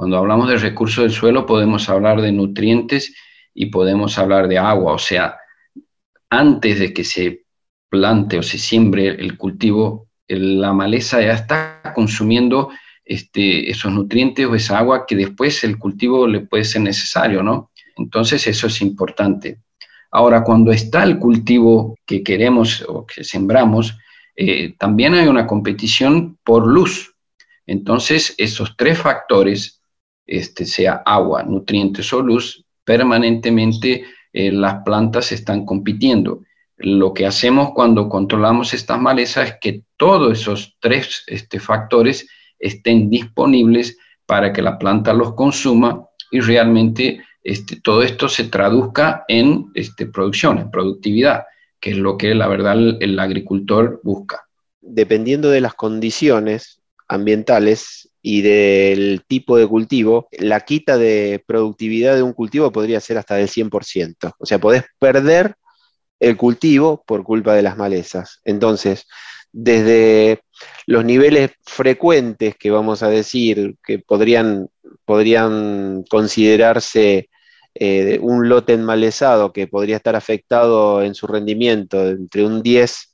Cuando 0.00 0.16
hablamos 0.16 0.48
de 0.48 0.56
recursos 0.56 1.04
del 1.04 1.12
suelo 1.12 1.44
podemos 1.44 1.90
hablar 1.90 2.22
de 2.22 2.32
nutrientes 2.32 3.14
y 3.52 3.66
podemos 3.66 4.16
hablar 4.16 4.48
de 4.48 4.56
agua, 4.56 4.94
o 4.94 4.98
sea, 4.98 5.36
antes 6.30 6.78
de 6.78 6.94
que 6.94 7.04
se 7.04 7.44
plante 7.90 8.38
o 8.38 8.42
se 8.42 8.56
siembre 8.56 9.08
el 9.08 9.36
cultivo, 9.36 10.08
la 10.26 10.72
maleza 10.72 11.20
ya 11.20 11.34
está 11.34 11.92
consumiendo 11.94 12.70
este, 13.04 13.70
esos 13.70 13.92
nutrientes 13.92 14.46
o 14.46 14.54
esa 14.54 14.78
agua 14.78 15.04
que 15.06 15.16
después 15.16 15.62
el 15.64 15.78
cultivo 15.78 16.26
le 16.26 16.40
puede 16.40 16.64
ser 16.64 16.80
necesario, 16.80 17.42
¿no? 17.42 17.70
Entonces 17.98 18.46
eso 18.46 18.68
es 18.68 18.80
importante. 18.80 19.58
Ahora, 20.10 20.42
cuando 20.42 20.72
está 20.72 21.04
el 21.04 21.18
cultivo 21.18 21.94
que 22.06 22.22
queremos 22.22 22.82
o 22.88 23.04
que 23.04 23.22
sembramos, 23.22 23.98
eh, 24.34 24.76
también 24.78 25.12
hay 25.12 25.28
una 25.28 25.46
competición 25.46 26.38
por 26.42 26.66
luz. 26.66 27.14
Entonces, 27.66 28.34
esos 28.38 28.78
tres 28.78 28.96
factores 28.96 29.79
este, 30.30 30.64
sea 30.64 31.02
agua, 31.04 31.42
nutrientes 31.42 32.12
o 32.12 32.22
luz, 32.22 32.64
permanentemente 32.84 34.04
eh, 34.32 34.52
las 34.52 34.82
plantas 34.84 35.32
están 35.32 35.66
compitiendo. 35.66 36.44
Lo 36.76 37.12
que 37.12 37.26
hacemos 37.26 37.72
cuando 37.74 38.08
controlamos 38.08 38.72
estas 38.72 39.00
malezas 39.00 39.48
es 39.48 39.54
que 39.60 39.82
todos 39.96 40.40
esos 40.40 40.76
tres 40.80 41.24
este, 41.26 41.58
factores 41.58 42.28
estén 42.58 43.10
disponibles 43.10 43.98
para 44.24 44.52
que 44.52 44.62
la 44.62 44.78
planta 44.78 45.12
los 45.12 45.34
consuma 45.34 46.06
y 46.30 46.40
realmente 46.40 47.22
este, 47.42 47.80
todo 47.80 48.02
esto 48.02 48.28
se 48.28 48.44
traduzca 48.44 49.24
en 49.26 49.66
este, 49.74 50.06
producción, 50.06 50.58
en 50.58 50.70
productividad, 50.70 51.44
que 51.80 51.90
es 51.90 51.96
lo 51.96 52.16
que 52.16 52.34
la 52.36 52.46
verdad 52.46 52.76
el 53.00 53.18
agricultor 53.18 54.00
busca. 54.04 54.46
Dependiendo 54.80 55.50
de 55.50 55.60
las 55.60 55.74
condiciones 55.74 56.80
ambientales, 57.08 57.99
y 58.22 58.42
del 58.42 59.24
tipo 59.26 59.56
de 59.56 59.66
cultivo, 59.66 60.28
la 60.32 60.60
quita 60.60 60.98
de 60.98 61.42
productividad 61.46 62.14
de 62.16 62.22
un 62.22 62.32
cultivo 62.32 62.70
podría 62.70 63.00
ser 63.00 63.18
hasta 63.18 63.36
del 63.36 63.48
100%. 63.48 64.34
O 64.38 64.46
sea, 64.46 64.58
podés 64.58 64.84
perder 64.98 65.54
el 66.18 66.36
cultivo 66.36 67.02
por 67.06 67.24
culpa 67.24 67.54
de 67.54 67.62
las 67.62 67.76
malezas. 67.78 68.40
Entonces, 68.44 69.06
desde 69.52 70.42
los 70.86 71.04
niveles 71.04 71.52
frecuentes 71.64 72.56
que 72.56 72.70
vamos 72.70 73.02
a 73.02 73.08
decir 73.08 73.76
que 73.84 73.98
podrían, 73.98 74.68
podrían 75.04 76.04
considerarse 76.08 77.30
eh, 77.74 78.18
un 78.20 78.48
lote 78.48 78.74
enmalezado 78.74 79.52
que 79.52 79.66
podría 79.66 79.96
estar 79.96 80.16
afectado 80.16 81.02
en 81.02 81.14
su 81.14 81.26
rendimiento 81.26 82.08
entre 82.08 82.44
un 82.44 82.62
10 82.62 83.09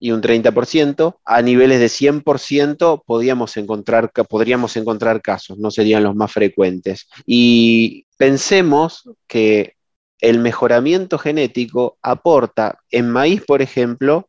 y 0.00 0.10
un 0.12 0.22
30%, 0.22 1.18
a 1.24 1.42
niveles 1.42 1.78
de 1.78 1.86
100% 1.86 3.04
podríamos 3.06 3.56
encontrar, 3.58 4.10
podríamos 4.28 4.76
encontrar 4.76 5.20
casos, 5.20 5.58
no 5.58 5.70
serían 5.70 6.02
los 6.02 6.16
más 6.16 6.32
frecuentes. 6.32 7.06
Y 7.26 8.06
pensemos 8.16 9.08
que 9.28 9.76
el 10.20 10.38
mejoramiento 10.38 11.18
genético 11.18 11.98
aporta 12.02 12.78
en 12.90 13.10
maíz, 13.10 13.42
por 13.46 13.62
ejemplo, 13.62 14.28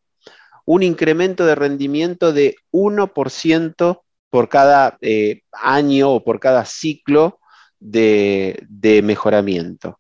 un 0.65 0.83
incremento 0.83 1.45
de 1.45 1.55
rendimiento 1.55 2.33
de 2.33 2.55
1% 2.71 4.01
por 4.29 4.49
cada 4.49 4.97
eh, 5.01 5.41
año 5.51 6.11
o 6.11 6.23
por 6.23 6.39
cada 6.39 6.65
ciclo 6.65 7.39
de, 7.79 9.01
mejoramiento. 9.03 9.99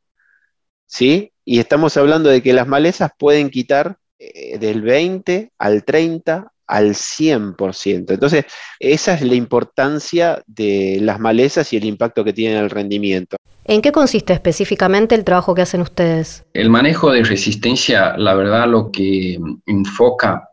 ¿Sí? 0.85 1.33
Y 1.45 1.59
estamos 1.59 1.97
hablando 1.97 2.29
de 2.29 2.41
que 2.41 2.53
las 2.53 2.67
malezas 2.67 3.11
pueden 3.17 3.49
quitar 3.49 3.97
eh, 4.23 4.59
del 4.59 4.83
20 4.83 5.51
al 5.57 5.83
30 5.83 6.51
al 6.67 6.91
100%. 6.91 8.11
Entonces, 8.11 8.45
esa 8.79 9.15
es 9.15 9.23
la 9.23 9.33
importancia 9.33 10.43
de 10.45 10.99
las 11.01 11.19
malezas 11.19 11.73
y 11.73 11.77
el 11.77 11.85
impacto 11.85 12.23
que 12.23 12.31
tienen 12.31 12.59
en 12.59 12.63
el 12.65 12.69
rendimiento. 12.69 13.35
¿En 13.65 13.81
qué 13.81 13.91
consiste 13.91 14.31
específicamente 14.31 15.15
el 15.15 15.23
trabajo 15.23 15.55
que 15.55 15.63
hacen 15.63 15.81
ustedes? 15.81 16.45
El 16.53 16.69
manejo 16.69 17.11
de 17.11 17.23
resistencia, 17.23 18.15
la 18.15 18.35
verdad, 18.35 18.67
lo 18.67 18.91
que 18.91 19.39
enfoca 19.65 20.49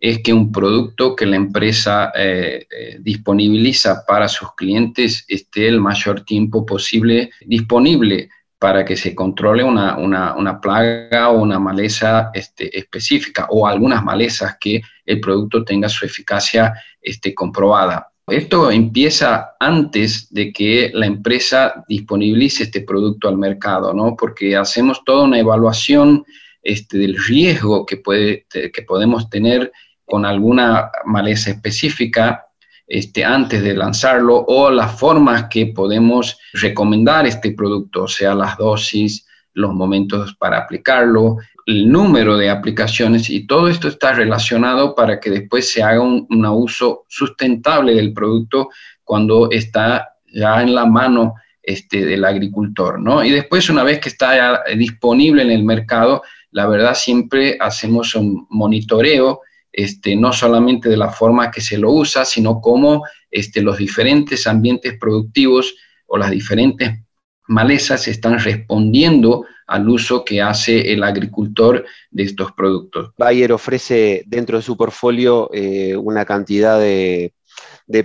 es 0.00 0.22
que 0.22 0.32
un 0.32 0.50
producto 0.50 1.14
que 1.14 1.26
la 1.26 1.36
empresa 1.36 2.12
eh, 2.16 2.66
eh, 2.70 2.96
disponibiliza 3.00 4.04
para 4.08 4.28
sus 4.28 4.54
clientes 4.56 5.24
esté 5.28 5.68
el 5.68 5.80
mayor 5.80 6.24
tiempo 6.24 6.64
posible 6.64 7.30
disponible 7.46 8.30
para 8.62 8.84
que 8.84 8.96
se 8.96 9.12
controle 9.12 9.64
una, 9.64 10.60
plaga 10.62 11.30
o 11.30 11.42
una 11.42 11.58
maleza 11.58 12.30
este, 12.32 12.78
específica 12.78 13.48
o 13.50 13.66
algunas 13.66 14.04
malezas 14.04 14.56
que 14.60 14.80
el 15.04 15.18
producto 15.18 15.64
tenga 15.64 15.88
su 15.88 16.06
eficacia 16.06 16.72
este, 17.00 17.34
comprobada. 17.34 18.12
Esto 18.24 18.70
empieza 18.70 19.56
antes 19.58 20.32
de 20.32 20.52
que 20.52 20.92
la 20.94 21.06
empresa 21.06 21.84
disponibilice 21.88 22.62
este 22.62 22.82
producto 22.82 23.28
al 23.28 23.36
mercado, 23.36 23.92
¿no? 23.92 24.14
Porque 24.16 24.54
hacemos 24.54 25.02
toda 25.04 25.24
una 25.24 25.40
evaluación 25.40 26.24
este, 26.62 26.98
del 26.98 27.18
riesgo 27.18 27.84
que, 27.84 27.96
puede, 27.96 28.46
que 28.48 28.82
podemos 28.86 29.28
tener 29.28 29.72
con 30.04 30.24
alguna 30.24 30.88
maleza 31.04 31.50
específica 31.50 32.46
este, 32.86 33.24
antes 33.24 33.62
de 33.62 33.74
lanzarlo 33.74 34.44
o 34.46 34.70
las 34.70 34.98
formas 34.98 35.46
que 35.50 35.66
podemos 35.66 36.38
recomendar 36.52 37.26
este 37.26 37.52
producto, 37.52 38.04
o 38.04 38.08
sea, 38.08 38.34
las 38.34 38.56
dosis, 38.56 39.26
los 39.54 39.72
momentos 39.72 40.34
para 40.34 40.58
aplicarlo, 40.58 41.38
el 41.66 41.90
número 41.90 42.36
de 42.36 42.50
aplicaciones 42.50 43.30
y 43.30 43.46
todo 43.46 43.68
esto 43.68 43.88
está 43.88 44.12
relacionado 44.12 44.94
para 44.94 45.20
que 45.20 45.30
después 45.30 45.70
se 45.70 45.82
haga 45.82 46.00
un, 46.00 46.26
uso 46.46 47.04
sustentable 47.08 47.94
del 47.94 48.12
producto 48.12 48.70
cuando 49.04 49.50
está 49.50 50.16
ya 50.32 50.62
en 50.62 50.74
la 50.74 50.86
mano 50.86 51.34
este, 51.62 52.04
del 52.04 52.24
agricultor, 52.24 52.98
¿no? 52.98 53.22
Y 53.22 53.30
después, 53.30 53.70
una 53.70 53.84
vez 53.84 54.00
que 54.00 54.08
está 54.08 54.36
ya 54.36 54.76
disponible 54.76 55.42
en 55.42 55.50
el 55.50 55.62
mercado, 55.62 56.22
la 56.50 56.66
verdad 56.66 56.94
siempre 56.94 57.56
hacemos 57.60 58.14
un 58.14 58.46
monitoreo 58.50 59.40
este, 59.72 60.14
no 60.16 60.32
solamente 60.32 60.88
de 60.88 60.96
la 60.96 61.10
forma 61.10 61.50
que 61.50 61.60
se 61.60 61.78
lo 61.78 61.90
usa, 61.90 62.24
sino 62.24 62.60
cómo 62.60 63.04
este, 63.30 63.62
los 63.62 63.78
diferentes 63.78 64.46
ambientes 64.46 64.98
productivos 64.98 65.74
o 66.06 66.18
las 66.18 66.30
diferentes 66.30 67.00
malezas 67.48 68.06
están 68.06 68.38
respondiendo 68.38 69.46
al 69.66 69.88
uso 69.88 70.24
que 70.24 70.42
hace 70.42 70.92
el 70.92 71.02
agricultor 71.02 71.84
de 72.10 72.22
estos 72.22 72.52
productos. 72.52 73.12
Bayer 73.16 73.52
ofrece 73.52 74.22
dentro 74.26 74.58
de 74.58 74.62
su 74.62 74.76
portfolio 74.76 75.48
eh, 75.52 75.96
una 75.96 76.24
cantidad 76.24 76.78
de, 76.78 77.32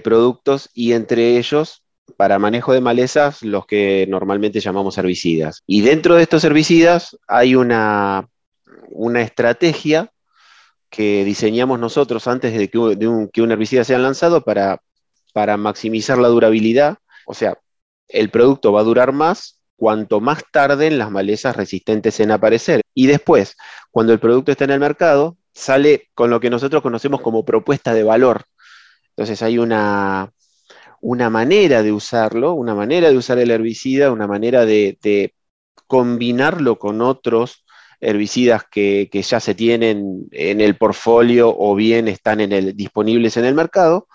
productos 0.04 0.70
y 0.74 0.92
entre 0.92 1.38
ellos 1.38 1.84
para 2.18 2.40
manejo 2.40 2.74
de 2.74 2.82
malezas 2.82 3.42
los 3.42 3.66
que 3.66 4.06
normalmente 4.10 4.60
llamamos 4.60 4.98
herbicidas. 4.98 5.64
Y 5.66 5.82
dentro 5.82 6.16
de 6.16 6.24
estos 6.24 6.44
herbicidas 6.44 7.18
hay 7.28 7.56
una, 7.56 8.28
una 8.90 9.22
estrategia 9.22 10.12
que 10.90 11.24
diseñamos 11.26 11.80
nosotros 11.80 12.28
antes 12.28 12.58
de 12.58 12.70
que, 12.70 12.78
un, 12.78 13.52
herbicida 13.52 13.84
sea 13.84 14.00
lanzado 14.00 14.44
para, 14.44 14.82
para 15.34 15.58
maximizar 15.58 16.18
la 16.18 16.28
durabilidad. 16.30 16.98
O 17.26 17.34
sea, 17.34 17.58
el 18.08 18.30
producto 18.30 18.72
va 18.72 18.82
a 18.82 18.86
durar 18.86 19.12
más 19.12 19.60
cuanto 19.76 20.20
más 20.20 20.44
tarden 20.52 20.98
las 20.98 21.12
malezas 21.12 21.56
resistentes 21.56 22.20
en 22.20 22.32
aparecer. 22.32 22.82
Y 22.94 23.08
después, 23.08 23.56
cuando 23.92 24.14
el 24.14 24.20
producto 24.20 24.52
está 24.52 24.64
en 24.64 24.72
el 24.72 24.80
mercado, 24.80 25.38
sale 25.54 26.10
con 26.14 26.30
lo 26.30 26.40
que 26.40 26.50
nosotros 26.50 26.82
conocemos 26.82 27.22
como 27.22 27.46
propuesta 27.46 27.94
de 27.94 28.04
valor. 28.04 28.46
Entonces 29.10 29.42
hay 29.42 29.58
una, 29.60 30.32
una 31.02 31.30
manera 31.30 31.84
de 31.84 31.92
usarlo, 31.92 32.54
una 32.54 32.76
manera 32.76 33.10
de 33.10 33.18
usar 33.18 33.40
el 33.40 33.52
herbicida, 33.52 34.12
una 34.12 34.28
manera 34.28 34.66
de, 34.66 34.98
de 35.02 35.34
combinarlo 35.88 36.78
con 36.80 37.02
otros 37.02 37.64
herbicidas 38.00 38.64
que, 38.70 39.10
ya 39.12 39.40
se 39.40 39.56
tienen 39.56 40.28
en 40.32 40.62
el 40.62 40.78
portfolio 40.78 41.54
o 41.58 41.76
bien 41.76 42.08
están 42.08 42.42
en 42.42 42.52
el, 42.52 42.76
disponibles 42.76 43.38
en 43.38 43.46
el 43.46 43.56
mercado 43.56 44.08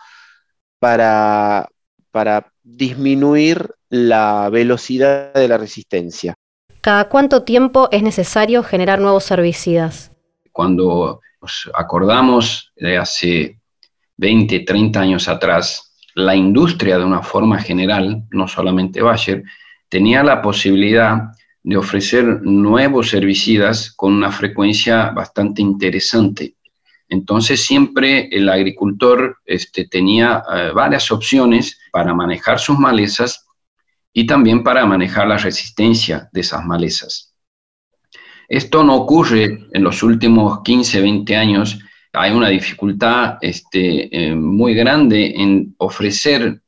para, 0.79 1.69
para 2.11 2.53
disminuir 2.63 3.75
la 3.89 4.49
velocidad 4.51 5.35
de 5.35 5.49
la 5.49 5.59
resistencia. 5.59 6.35
¿Cada 6.81 7.09
cuánto 7.09 7.45
tiempo 7.45 7.89
es 7.93 8.03
necesario 8.03 8.63
generar 8.63 9.01
nuevos 9.01 9.31
herbicidas? 9.31 10.11
Cuando 10.51 11.21
nos 11.41 11.71
acordamos 11.75 12.73
de 12.77 12.99
hace 12.99 13.61
20, 14.17 14.61
30 14.61 15.01
años 15.01 15.29
atrás, 15.29 15.93
la 16.15 16.35
industria 16.35 16.99
de 16.99 17.05
una 17.05 17.23
forma 17.23 17.59
general, 17.59 18.25
no 18.31 18.49
solamente 18.49 19.01
Bayer, 19.01 19.43
tenía 19.89 20.23
la 20.23 20.43
posibilidad 20.43 21.33
de 21.63 21.77
ofrecer 21.77 22.43
nuevos 22.43 23.15
herbicidas 23.15 23.93
con 23.93 24.13
una 24.15 24.33
frecuencia 24.33 25.11
bastante 25.11 25.63
interesante. 25.63 26.57
Entonces 27.09 27.65
siempre 27.65 28.29
el 28.33 28.49
agricultor 28.49 29.39
este, 29.45 29.87
tenía 29.87 30.43
eh, 30.53 30.71
varias 30.75 31.11
opciones 31.13 31.79
para 31.93 32.15
manejar 32.15 32.59
sus 32.59 32.79
malezas 32.79 33.47
y 34.13 34.27
también 34.27 34.63
para 34.63 34.87
manejar 34.87 35.29
la 35.29 35.39
resistencia 35.39 36.29
de 36.33 36.41
esas 36.41 36.65
malezas. 36.65 37.35
Esto 38.49 38.83
no 38.83 38.97
ocurre 38.97 39.67
en 39.73 39.85
los 39.85 40.03
últimos 40.03 40.63
15, 40.63 41.01
20 41.01 41.37
años. 41.37 41.79
Hay 42.13 42.33
una 42.33 42.49
dificultad 42.49 43.39
este, 43.41 44.15
eh, 44.15 44.35
muy 44.35 44.75
grande 44.75 45.35
en 45.37 45.75
ofrecer 45.79 46.61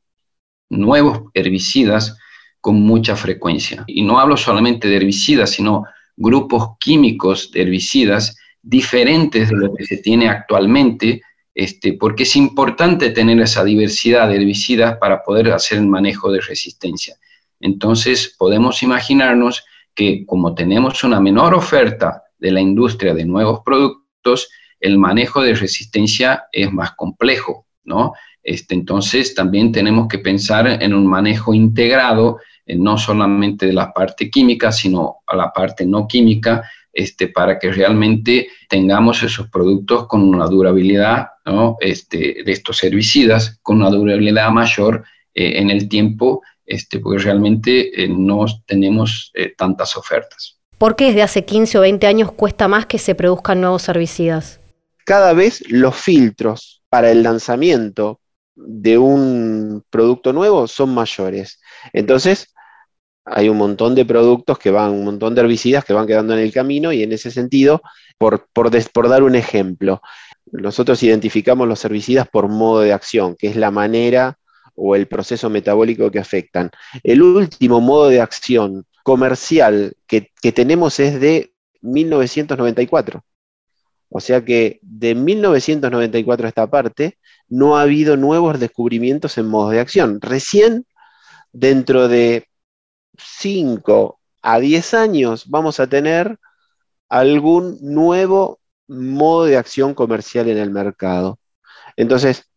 nuevos 0.71 1.31
herbicidas 1.35 2.17
con 2.64 2.80
mucha 2.80 3.14
frecuencia. 3.14 3.85
Y 3.87 4.00
no 4.00 4.18
hablo 4.18 4.38
solamente 4.38 4.88
de 4.88 4.97
herbicidas, 4.97 5.50
sino 5.50 5.85
grupos 6.16 6.78
químicos 6.80 7.50
de 7.50 7.61
herbicidas 7.61 8.38
diferentes 8.62 9.50
de 9.50 9.56
lo 9.56 9.75
que 9.75 9.85
se 9.85 9.99
tiene 9.99 10.30
actualmente, 10.30 11.21
este, 11.54 11.92
porque 11.92 12.23
es 12.23 12.35
importante 12.37 13.11
tener 13.11 13.38
esa 13.38 13.64
diversidad 13.64 14.30
de 14.30 14.37
herbicidas 14.37 14.97
para 14.97 15.23
poder 15.23 15.52
hacer 15.52 15.76
el 15.76 15.88
manejo 15.88 16.33
de 16.33 16.40
resistencia. 16.40 17.16
Entonces, 17.61 18.35
podemos 18.38 18.83
imaginarnos 18.83 19.62
que 19.94 20.25
como 20.25 20.54
tenemos 20.54 21.04
una 21.04 21.21
menor 21.21 21.52
oferta 21.52 22.23
de 22.38 22.50
la 22.50 22.62
industria 22.62 23.12
de 23.12 23.26
nuevos 23.26 23.61
productos, 23.62 24.49
el 24.80 24.97
manejo 24.97 25.42
de 25.42 25.54
resistencia 25.54 26.44
es 26.50 26.73
más 26.73 26.92
complejo, 26.92 27.66
¿no? 27.85 28.14
Este, 28.42 28.75
entonces, 28.75 29.35
también 29.35 29.71
tenemos 29.71 30.09
que 30.09 30.18
pensar 30.18 30.66
en 30.66 30.94
un 30.94 31.06
manejo 31.06 31.52
integrado 31.52 32.38
eh, 32.66 32.76
no 32.76 32.99
solamente 32.99 33.66
de 33.66 33.73
la 33.73 33.92
parte 33.92 34.30
química, 34.30 34.73
sino 34.73 35.18
a 35.26 35.37
la 35.37 35.52
parte 35.52 35.87
no 35.87 36.06
química, 36.06 36.68
este, 36.92 37.28
para 37.28 37.59
que 37.59 37.73
realmente 37.73 38.49
tengamos 38.68 39.23
esos 39.23 39.49
productos 39.49 40.06
con 40.06 40.23
una 40.23 40.47
durabilidad 40.47 41.28
este, 41.80 42.42
de 42.44 42.52
estos 42.52 42.83
herbicidas, 42.85 43.59
con 43.62 43.76
una 43.76 43.90
durabilidad 43.90 44.50
mayor 44.50 45.04
eh, 45.35 45.59
en 45.59 45.71
el 45.71 45.88
tiempo, 45.88 46.42
este, 46.64 47.00
porque 47.00 47.25
realmente 47.25 48.04
eh, 48.04 48.09
no 48.09 48.47
tenemos 48.66 49.33
tantas 49.59 49.97
ofertas. 49.97 50.59
¿Por 50.78 50.97
qué 50.97 51.06
desde 51.06 51.23
hace 51.23 51.44
15 51.44 51.78
o 51.78 51.80
20 51.83 52.06
años 52.06 52.33
cuesta 52.33 52.68
más 52.68 52.87
que 52.87 52.99
se 52.99 53.14
produzcan 53.14 53.61
nuevos 53.61 53.88
herbicidas? 53.88 54.61
Cada 55.04 55.33
vez 55.33 55.62
los 55.68 55.94
filtros 55.97 56.83
para 56.88 57.11
el 57.11 57.23
lanzamiento 57.23 58.21
de 58.56 58.99
un 58.99 59.85
producto 59.90 60.33
nuevo 60.33 60.66
son 60.66 60.94
mayores. 60.94 61.61
Entonces, 61.92 62.54
hay 63.25 63.49
un 63.49 63.57
montón 63.57 63.95
de 63.95 64.04
productos 64.04 64.59
que 64.59 64.71
van, 64.71 64.90
un 64.93 65.04
montón 65.04 65.35
de 65.35 65.40
herbicidas 65.40 65.85
que 65.85 65.93
van 65.93 66.07
quedando 66.07 66.35
en 66.35 66.40
el 66.40 66.52
camino 66.52 66.93
y 66.93 67.02
en 67.02 67.12
ese 67.12 67.31
sentido, 67.31 67.83
por, 68.19 68.49
por, 68.52 68.71
dar 69.09 69.23
un 69.23 69.35
ejemplo, 69.35 70.02
nosotros 70.52 71.02
identificamos 71.02 71.66
los 71.66 71.85
herbicidas 71.85 72.28
por 72.28 72.49
modo 72.49 72.81
de 72.81 72.93
acción, 72.93 73.35
que 73.37 73.49
es 73.49 73.57
la 73.57 73.71
manera 73.71 74.38
o 74.75 74.95
el 74.97 75.07
proceso 75.07 75.49
metabólico 75.50 76.11
que 76.11 76.19
afectan. 76.19 76.71
El 77.02 77.23
último 77.23 77.81
modo 77.81 78.09
de 78.09 78.21
acción 78.21 78.85
comercial 79.02 79.97
que, 80.07 80.31
tenemos 80.52 81.00
es 81.00 81.21
de 81.21 81.52
1994. 81.83 83.25
O 84.11 84.21
sea 84.21 84.45
que 84.45 84.78
de 84.83 85.14
1994 85.14 86.47
a 86.47 86.49
esta 86.49 86.71
parte 86.71 87.19
no 87.49 87.76
ha 87.76 87.83
habido 87.83 88.16
nuevos 88.16 88.61
descubrimientos 88.61 89.38
en 89.38 89.47
modos 89.47 89.73
de 89.73 89.81
acción. 89.81 90.21
Recién 90.21 90.87
dentro 91.52 92.09
de 92.09 92.47
5 93.18 94.21
a 94.42 94.59
10 94.59 94.94
años 94.94 95.49
vamos 95.49 95.80
a 95.80 95.87
tener 95.87 96.38
algún 97.09 97.78
nuevo 97.80 98.61
modo 98.88 99.44
de 99.44 99.56
acción 99.56 99.94
comercial 99.94 100.49
en 100.49 100.59
el 100.59 100.71
mercado. 100.71 101.38
Entonces, 101.97 102.50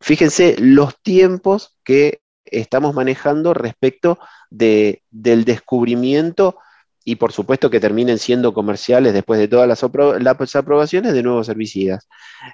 fíjense 0.00 0.56
los 0.58 1.00
tiempos 1.02 1.76
que 1.84 2.20
estamos 2.44 2.94
manejando 2.94 3.54
respecto 3.54 4.18
del 4.50 5.44
descubrimiento 5.44 6.58
y 7.04 7.16
por 7.16 7.32
supuesto 7.32 7.70
que 7.70 7.80
terminen 7.80 8.18
siendo 8.18 8.52
comerciales 8.52 9.14
después 9.14 9.40
de 9.40 9.48
todas 9.48 9.68
las, 9.68 10.54
aprobaciones 10.56 11.12
de 11.12 11.22
nuevos 11.22 11.48
herbicidas. 11.48 12.06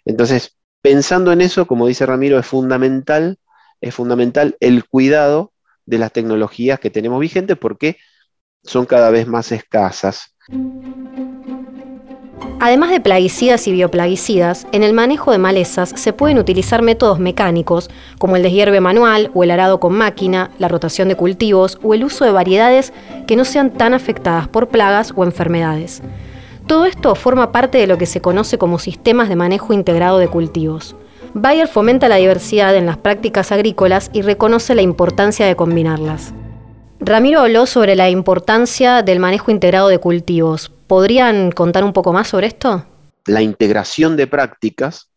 Entonces, 0.04 0.56
pensando 0.80 1.32
en 1.32 1.40
eso, 1.40 1.66
como 1.66 1.86
dice 1.86 2.06
Ramiro, 2.06 2.38
es 2.38 2.46
fundamental, 2.46 3.38
es 3.80 3.94
fundamental 3.94 4.56
el 4.60 4.84
cuidado 4.84 5.53
de 5.86 5.98
las 5.98 6.12
tecnologías 6.12 6.80
que 6.80 6.90
tenemos 6.90 7.20
vigentes 7.20 7.56
porque 7.56 7.96
son 8.62 8.86
cada 8.86 9.10
vez 9.10 9.26
más 9.26 9.52
escasas. 9.52 10.34
Además 12.60 12.90
de 12.90 13.00
plaguicidas 13.00 13.68
y 13.68 13.72
bioplaguicidas, 13.72 14.66
en 14.72 14.82
el 14.82 14.94
manejo 14.94 15.32
de 15.32 15.38
malezas 15.38 15.90
se 15.90 16.14
pueden 16.14 16.38
utilizar 16.38 16.80
métodos 16.80 17.18
mecánicos 17.18 17.90
como 18.18 18.36
el 18.36 18.42
deshierve 18.42 18.80
manual 18.80 19.30
o 19.34 19.44
el 19.44 19.50
arado 19.50 19.80
con 19.80 19.92
máquina, 19.94 20.50
la 20.58 20.68
rotación 20.68 21.08
de 21.08 21.16
cultivos 21.16 21.78
o 21.82 21.92
el 21.92 22.04
uso 22.04 22.24
de 22.24 22.32
variedades 22.32 22.92
que 23.26 23.36
no 23.36 23.44
sean 23.44 23.70
tan 23.70 23.92
afectadas 23.92 24.48
por 24.48 24.68
plagas 24.68 25.12
o 25.14 25.24
enfermedades. 25.24 26.02
Todo 26.66 26.86
esto 26.86 27.14
forma 27.14 27.52
parte 27.52 27.76
de 27.76 27.86
lo 27.86 27.98
que 27.98 28.06
se 28.06 28.22
conoce 28.22 28.56
como 28.56 28.78
sistemas 28.78 29.28
de 29.28 29.36
manejo 29.36 29.74
integrado 29.74 30.16
de 30.18 30.28
cultivos. 30.28 30.96
Bayer 31.36 31.66
fomenta 31.66 32.08
la 32.08 32.14
diversidad 32.14 32.76
en 32.76 32.86
las 32.86 32.96
prácticas 32.96 33.50
agrícolas 33.50 34.08
y 34.12 34.22
reconoce 34.22 34.76
la 34.76 34.82
importancia 34.82 35.44
de 35.46 35.56
combinarlas. 35.56 36.32
Ramiro 37.00 37.40
habló 37.40 37.66
sobre 37.66 37.96
la 37.96 38.08
importancia 38.08 39.02
del 39.02 39.18
manejo 39.18 39.50
integrado 39.50 39.88
de 39.88 39.98
cultivos. 39.98 40.70
¿Podrían 40.86 41.50
contar 41.50 41.82
un 41.82 41.92
poco 41.92 42.12
más 42.12 42.28
sobre 42.28 42.46
esto? 42.46 42.86
La 43.26 43.42
integración 43.42 44.16
de 44.16 44.28
prácticas 44.28 45.10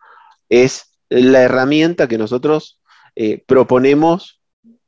es 0.49 0.85
la 1.09 1.43
herramienta 1.43 2.07
que 2.07 2.17
nosotros 2.17 2.79
eh, 3.15 3.43
proponemos 3.45 4.41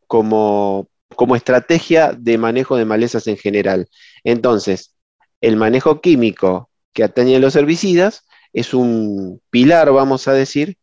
como, 0.07 0.87
como 1.15 1.35
estrategia 1.35 2.11
de 2.17 2.39
manejo 2.39 2.75
de 2.75 2.85
malezas 2.85 3.27
en 3.27 3.37
general. 3.37 3.87
Entonces, 4.23 4.95
el 5.41 5.57
manejo 5.57 6.01
químico 6.01 6.71
que 6.91 7.03
atañe 7.03 7.35
a 7.35 7.39
los 7.39 7.55
herbicidas 7.55 8.25
es 8.51 8.73
un 8.73 9.39
pilar, 9.51 9.91
vamos 9.91 10.27
a 10.27 10.33
decir, 10.33 10.78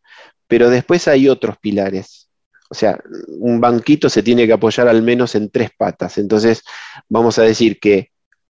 pero 0.47 0.71
después 0.71 1.09
hay 1.09 1.29
otros 1.29 1.57
pilares 1.59 2.26
o 2.69 2.75
sea, 2.75 2.99
un 3.38 3.61
banquito 3.61 4.09
se 4.09 4.23
tiene 4.23 4.47
que 4.47 4.53
apoyar 4.53 4.88
al 4.88 5.03
menos 5.03 5.35
en 5.35 5.50
tres 5.50 5.71
patas. 5.76 6.19
Entonces, 6.19 6.62
vamos 7.09 7.38
a 7.38 7.43
decir 7.43 7.79
que 7.79 8.11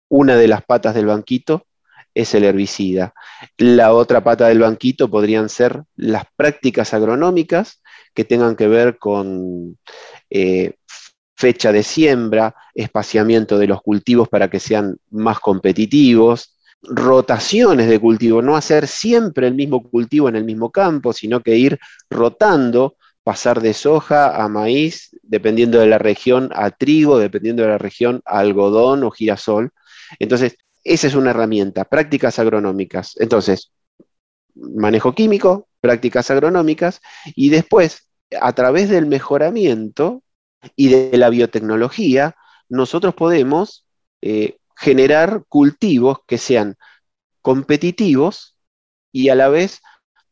una 0.09 0.37
de 0.37 0.47
las 0.47 0.63
patas 0.63 0.95
del 0.95 1.07
banquito 1.07 1.67
es 2.13 2.33
el 2.33 2.45
herbicida. 2.45 3.13
La 3.57 3.93
otra 3.93 4.23
pata 4.23 4.47
del 4.47 4.59
banquito 4.59 5.09
podrían 5.09 5.49
ser 5.49 5.83
las 5.97 6.23
prácticas 6.35 6.93
agronómicas 6.93 7.81
que 8.13 8.23
tengan 8.23 8.55
que 8.55 8.67
ver 8.67 8.97
con 8.97 9.77
eh, 10.29 10.75
fecha 11.35 11.73
de 11.73 11.83
siembra, 11.83 12.55
espaciamiento 12.73 13.57
de 13.57 13.67
los 13.67 13.81
cultivos 13.81 14.29
para 14.29 14.49
que 14.49 14.61
sean 14.61 14.97
más 15.09 15.39
competitivos, 15.41 16.54
rotaciones 16.89 17.87
de 17.87 17.99
cultivo, 17.99 18.41
no 18.41 18.55
hacer 18.55 18.87
siempre 18.87 19.47
el 19.47 19.55
mismo 19.55 19.83
cultivo 19.83 20.29
en 20.29 20.35
el 20.35 20.43
mismo 20.43 20.71
campo, 20.71 21.13
sino 21.13 21.41
que 21.41 21.55
ir 21.55 21.79
rotando 22.09 22.95
pasar 23.23 23.59
de 23.59 23.73
soja 23.73 24.43
a 24.43 24.47
maíz, 24.47 25.09
dependiendo 25.23 25.79
de 25.79 25.87
la 25.87 25.97
región, 25.97 26.51
a 26.53 26.69
trigo, 26.69 27.17
dependiendo 27.17 27.63
de 27.63 27.69
la 27.69 27.79
región, 27.79 28.21
a 28.23 28.39
algodón 28.39 29.03
o 29.03 29.09
girasol. 29.09 29.71
Entonces, 30.19 30.57
esa 30.83 31.07
es 31.07 31.15
una 31.15 31.31
herramienta, 31.31 31.85
prácticas 31.85 32.37
agronómicas. 32.37 33.15
Entonces, 33.19 33.71
manejo 34.53 35.13
químico, 35.15 35.67
prácticas 35.81 36.29
agronómicas, 36.29 37.01
y 37.35 37.49
después, 37.49 38.07
a 38.39 38.53
través 38.53 38.89
del 38.89 39.07
mejoramiento 39.07 40.21
y 40.75 40.89
de 40.89 41.17
la 41.17 41.29
biotecnología, 41.29 42.35
nosotros 42.69 43.15
podemos 43.15 43.85
eh, 44.21 44.57
generar 44.75 45.43
cultivos 45.47 46.19
que 46.27 46.37
sean 46.37 46.75
competitivos 47.41 48.57
y 49.11 49.29
a 49.29 49.35
la 49.35 49.49
vez 49.49 49.81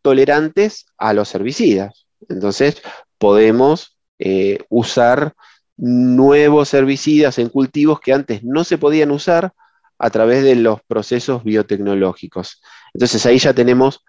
tolerantes 0.01 0.87
a 0.97 1.13
los 1.13 1.33
herbicidas. 1.33 2.05
Entonces, 2.29 2.81
podemos 3.17 3.97
eh, 4.19 4.59
usar 4.69 5.33
nuevos 5.77 6.73
herbicidas 6.73 7.39
en 7.39 7.49
cultivos 7.49 7.99
que 7.99 8.13
antes 8.13 8.43
no 8.43 8.63
se 8.63 8.77
podían 8.77 9.11
usar 9.11 9.53
a 9.97 10.09
través 10.09 10.43
de 10.43 10.55
los 10.55 10.81
procesos 10.83 11.43
biotecnológicos. 11.43 12.61
Entonces, 12.93 13.25
ahí 13.25 13.39
ya 13.39 13.53
tenemos 13.53 14.03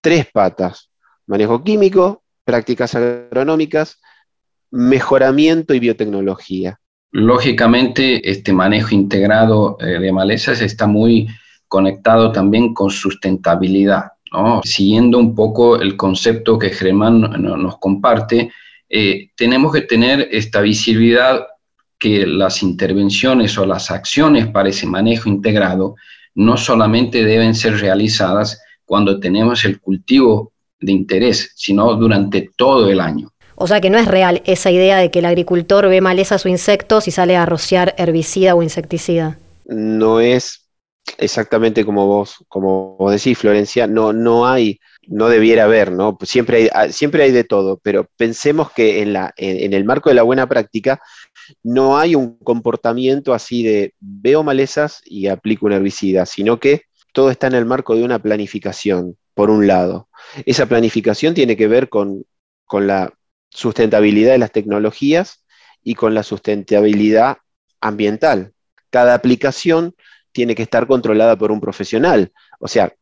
tres 0.00 0.26
patas, 0.32 0.90
manejo 1.26 1.62
químico, 1.64 2.22
prácticas 2.44 2.94
agronómicas, 2.94 4.00
mejoramiento 4.70 5.74
y 5.74 5.80
biotecnología. 5.80 6.80
Lógicamente, 7.12 8.28
este 8.28 8.54
manejo 8.54 8.94
integrado 8.94 9.76
eh, 9.80 9.98
de 9.98 10.12
malezas 10.12 10.62
está 10.62 10.86
muy 10.86 11.28
conectado 11.68 12.32
también 12.32 12.72
con 12.72 12.90
sustentabilidad. 12.90 14.12
Siguiendo 14.64 15.18
un 15.18 15.34
poco 15.34 15.76
el 15.76 15.94
concepto 15.94 16.58
que 16.58 16.70
Germán 16.70 17.20
nos 17.20 17.78
comparte, 17.78 18.50
eh, 18.88 19.28
tenemos 19.36 19.72
que 19.74 19.82
tener 19.82 20.28
esta 20.32 20.62
visibilidad 20.62 21.46
que 21.98 22.26
las 22.26 22.62
intervenciones 22.62 23.58
o 23.58 23.66
las 23.66 23.90
acciones 23.90 24.46
para 24.46 24.70
ese 24.70 24.86
manejo 24.86 25.28
integrado 25.28 25.96
no 26.34 26.56
solamente 26.56 27.24
deben 27.24 27.54
ser 27.54 27.78
realizadas 27.78 28.62
cuando 28.86 29.20
tenemos 29.20 29.66
el 29.66 29.80
cultivo 29.80 30.52
de 30.80 30.92
interés, 30.92 31.52
sino 31.56 31.94
durante 31.94 32.50
todo 32.56 32.88
el 32.88 33.00
año. 33.00 33.31
O 33.62 33.68
sea 33.68 33.80
que 33.80 33.90
no 33.90 33.98
es 33.98 34.08
real 34.08 34.42
esa 34.44 34.72
idea 34.72 34.98
de 34.98 35.12
que 35.12 35.20
el 35.20 35.24
agricultor 35.24 35.88
ve 35.88 36.00
malezas 36.00 36.44
o 36.44 36.48
insectos 36.48 37.06
y 37.06 37.12
sale 37.12 37.36
a 37.36 37.46
rociar 37.46 37.94
herbicida 37.96 38.56
o 38.56 38.62
insecticida. 38.64 39.38
No 39.66 40.18
es 40.18 40.68
exactamente 41.16 41.84
como 41.84 42.08
vos, 42.08 42.44
como 42.48 42.96
vos 42.96 43.12
decís, 43.12 43.38
Florencia, 43.38 43.86
no, 43.86 44.12
no 44.12 44.48
hay, 44.48 44.80
no 45.06 45.28
debiera 45.28 45.62
haber, 45.62 45.92
¿no? 45.92 46.18
Siempre 46.22 46.56
hay, 46.56 46.68
ah, 46.72 46.88
siempre 46.88 47.22
hay 47.22 47.30
de 47.30 47.44
todo, 47.44 47.78
pero 47.84 48.08
pensemos 48.16 48.72
que 48.72 49.00
en, 49.00 49.12
la, 49.12 49.32
en, 49.36 49.72
el 49.72 49.84
marco 49.84 50.08
de 50.08 50.16
la 50.16 50.24
buena 50.24 50.48
práctica 50.48 51.00
no 51.62 51.96
hay 51.96 52.16
un 52.16 52.38
comportamiento 52.38 53.32
así 53.32 53.62
de 53.62 53.94
veo 54.00 54.42
malezas 54.42 55.02
y 55.04 55.28
aplico 55.28 55.66
un 55.66 55.72
herbicida, 55.72 56.26
sino 56.26 56.58
que 56.58 56.82
todo 57.12 57.30
está 57.30 57.46
en 57.46 57.54
el 57.54 57.66
marco 57.66 57.94
de 57.94 58.02
una 58.02 58.18
planificación, 58.18 59.16
por 59.34 59.50
un 59.50 59.68
lado. 59.68 60.08
Esa 60.46 60.66
planificación 60.66 61.32
tiene 61.32 61.56
que 61.56 61.68
ver 61.68 61.88
con, 61.88 62.24
con 62.66 62.88
la 62.88 63.12
sustentabilidad 63.52 64.32
de 64.32 64.38
las 64.38 64.52
tecnologías 64.52 65.44
y 65.82 65.94
con 65.94 66.14
la 66.14 66.22
sustentabilidad 66.22 67.38
ambiental. 67.80 68.52
Cada 68.90 69.14
aplicación 69.14 69.94
tiene 70.32 70.54
que 70.54 70.62
estar 70.62 70.86
controlada 70.86 71.36
por 71.36 71.52
un 71.52 71.60
profesional. 71.60 72.32
O 72.58 72.68
sea, 72.68 72.94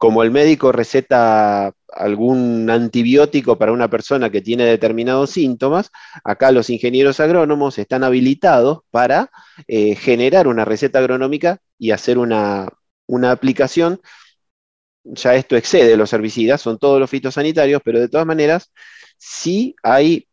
como 0.00 0.22
el 0.22 0.30
médico 0.30 0.72
receta 0.72 1.72
algún 1.92 2.70
antibiótico 2.70 3.58
para 3.58 3.72
una 3.72 3.90
persona 3.90 4.30
que 4.30 4.40
tiene 4.40 4.64
determinados 4.64 5.30
síntomas, 5.30 5.90
acá 6.24 6.52
los 6.52 6.70
ingenieros 6.70 7.20
agrónomos 7.20 7.78
están 7.78 8.04
habilitados 8.04 8.80
para 8.90 9.30
eh, 9.68 9.96
generar 9.96 10.48
una 10.48 10.64
receta 10.64 11.00
agronómica 11.00 11.58
y 11.78 11.90
hacer 11.90 12.16
una, 12.16 12.66
una 13.06 13.32
aplicación. 13.32 14.00
Ya 15.12 15.34
esto 15.34 15.56
excede 15.56 15.96
los 15.96 16.12
herbicidas, 16.12 16.60
son 16.60 16.78
todos 16.78 17.00
los 17.00 17.10
fitosanitarios, 17.10 17.82
pero 17.84 18.00
de 18.00 18.08
todas 18.08 18.26
maneras, 18.26 18.72
sí 19.16 19.74
hay 19.82 20.28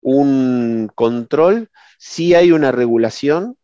un 0.00 0.90
control, 0.94 1.70
sí 1.98 2.34
hay 2.34 2.52
una 2.52 2.72
regulación 2.72 3.56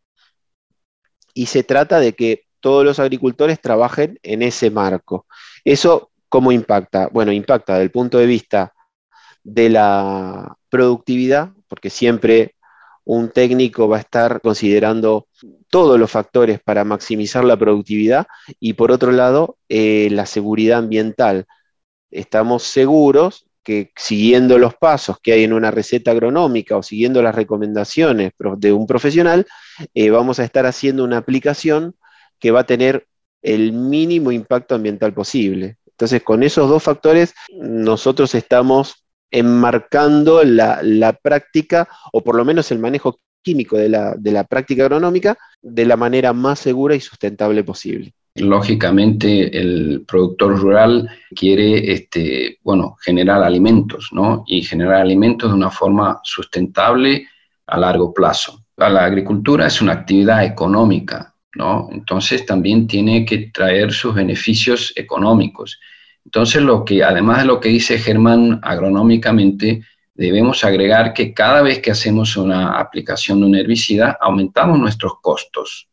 y 1.34 1.46
se 1.46 1.64
trata 1.64 1.98
de 2.00 2.14
que 2.14 2.44
todos 2.60 2.84
los 2.84 2.98
agricultores 2.98 3.60
trabajen 3.60 4.18
en 4.22 4.42
ese 4.42 4.70
marco. 4.70 5.26
¿Eso 5.64 6.10
cómo 6.28 6.52
impacta? 6.52 7.08
Bueno, 7.12 7.32
impacta 7.32 7.74
desde 7.74 7.84
el 7.84 7.90
punto 7.90 8.18
de 8.18 8.26
vista 8.26 8.72
de 9.42 9.68
la 9.68 10.56
productividad, 10.70 11.50
porque 11.68 11.90
siempre 11.90 12.54
un 13.04 13.30
técnico 13.30 13.88
va 13.88 13.98
a 13.98 14.00
estar 14.00 14.40
considerando 14.40 15.28
todos 15.68 15.98
los 15.98 16.10
factores 16.10 16.60
para 16.60 16.84
maximizar 16.84 17.44
la 17.44 17.56
productividad 17.56 18.26
y 18.60 18.74
por 18.74 18.90
otro 18.92 19.12
lado, 19.12 19.58
eh, 19.68 20.08
la 20.10 20.26
seguridad 20.26 20.78
ambiental. 20.78 21.46
estamos 22.10 22.62
seguros 22.62 23.46
que 23.64 23.92
siguiendo 23.96 24.58
los 24.58 24.74
pasos 24.76 25.18
que 25.20 25.32
hay 25.32 25.44
en 25.44 25.52
una 25.52 25.70
receta 25.70 26.10
agronómica 26.12 26.76
o 26.76 26.82
siguiendo 26.82 27.22
las 27.22 27.34
recomendaciones 27.34 28.32
de 28.58 28.72
un 28.72 28.86
profesional, 28.86 29.46
eh, 29.94 30.10
vamos 30.10 30.38
a 30.38 30.44
estar 30.44 30.66
haciendo 30.66 31.02
una 31.02 31.16
aplicación 31.18 31.96
que 32.38 32.50
va 32.50 32.60
a 32.60 32.66
tener 32.66 33.06
el 33.42 33.72
mínimo 33.72 34.32
impacto 34.32 34.74
ambiental 34.74 35.14
posible. 35.14 35.78
Entonces, 35.86 36.22
con 36.22 36.42
esos 36.42 36.68
dos 36.68 36.82
factores, 36.82 37.34
nosotros 37.52 38.34
estamos 38.34 39.03
enmarcando 39.34 40.44
la, 40.44 41.18
práctica, 41.20 41.88
o 42.12 42.22
por 42.22 42.36
lo 42.36 42.44
menos 42.44 42.70
el 42.70 42.78
manejo 42.78 43.18
químico 43.42 43.76
de 43.76 43.88
la, 43.88 44.14
de 44.16 44.30
la 44.30 44.44
práctica 44.44 44.84
agronómica, 44.84 45.36
de 45.60 45.84
la 45.84 45.96
manera 45.96 46.32
más 46.32 46.60
segura 46.60 46.94
y 46.94 47.00
sustentable 47.00 47.64
posible. 47.64 48.14
Lógicamente, 48.36 49.56
el 49.60 50.04
productor 50.06 50.58
rural 50.58 51.08
quiere 51.34 51.92
este, 51.92 52.58
bueno, 52.62 52.96
generar 53.04 53.42
alimentos, 53.42 54.10
¿no? 54.12 54.44
Y 54.46 54.62
generar 54.62 55.00
alimentos 55.02 55.50
de 55.50 55.56
una 55.56 55.70
forma 55.70 56.20
sustentable 56.22 57.26
a 57.66 57.78
largo 57.78 58.14
plazo. 58.14 58.64
La 58.76 59.04
agricultura 59.04 59.66
es 59.66 59.80
una 59.80 59.92
actividad 59.92 60.44
económica, 60.44 61.34
¿no? 61.54 61.88
Entonces 61.92 62.46
también 62.46 62.86
tiene 62.86 63.24
que 63.24 63.50
traer 63.52 63.92
sus 63.92 64.14
beneficios 64.14 64.92
económicos. 64.96 65.78
Entonces, 66.24 66.62
lo 66.62 66.84
que, 66.84 67.04
además 67.04 67.38
de 67.38 67.44
lo 67.46 67.60
que 67.60 67.68
dice 67.68 67.98
Germán 67.98 68.60
agronómicamente, 68.62 69.82
debemos 70.14 70.64
agregar 70.64 71.12
que 71.12 71.34
cada 71.34 71.60
vez 71.62 71.80
que 71.80 71.90
hacemos 71.90 72.36
una 72.36 72.78
aplicación 72.78 73.40
de 73.40 73.46
un 73.46 73.54
herbicida, 73.56 74.16
aumentamos 74.20 74.78
nuestros 74.78 75.14
costos. 75.20 75.88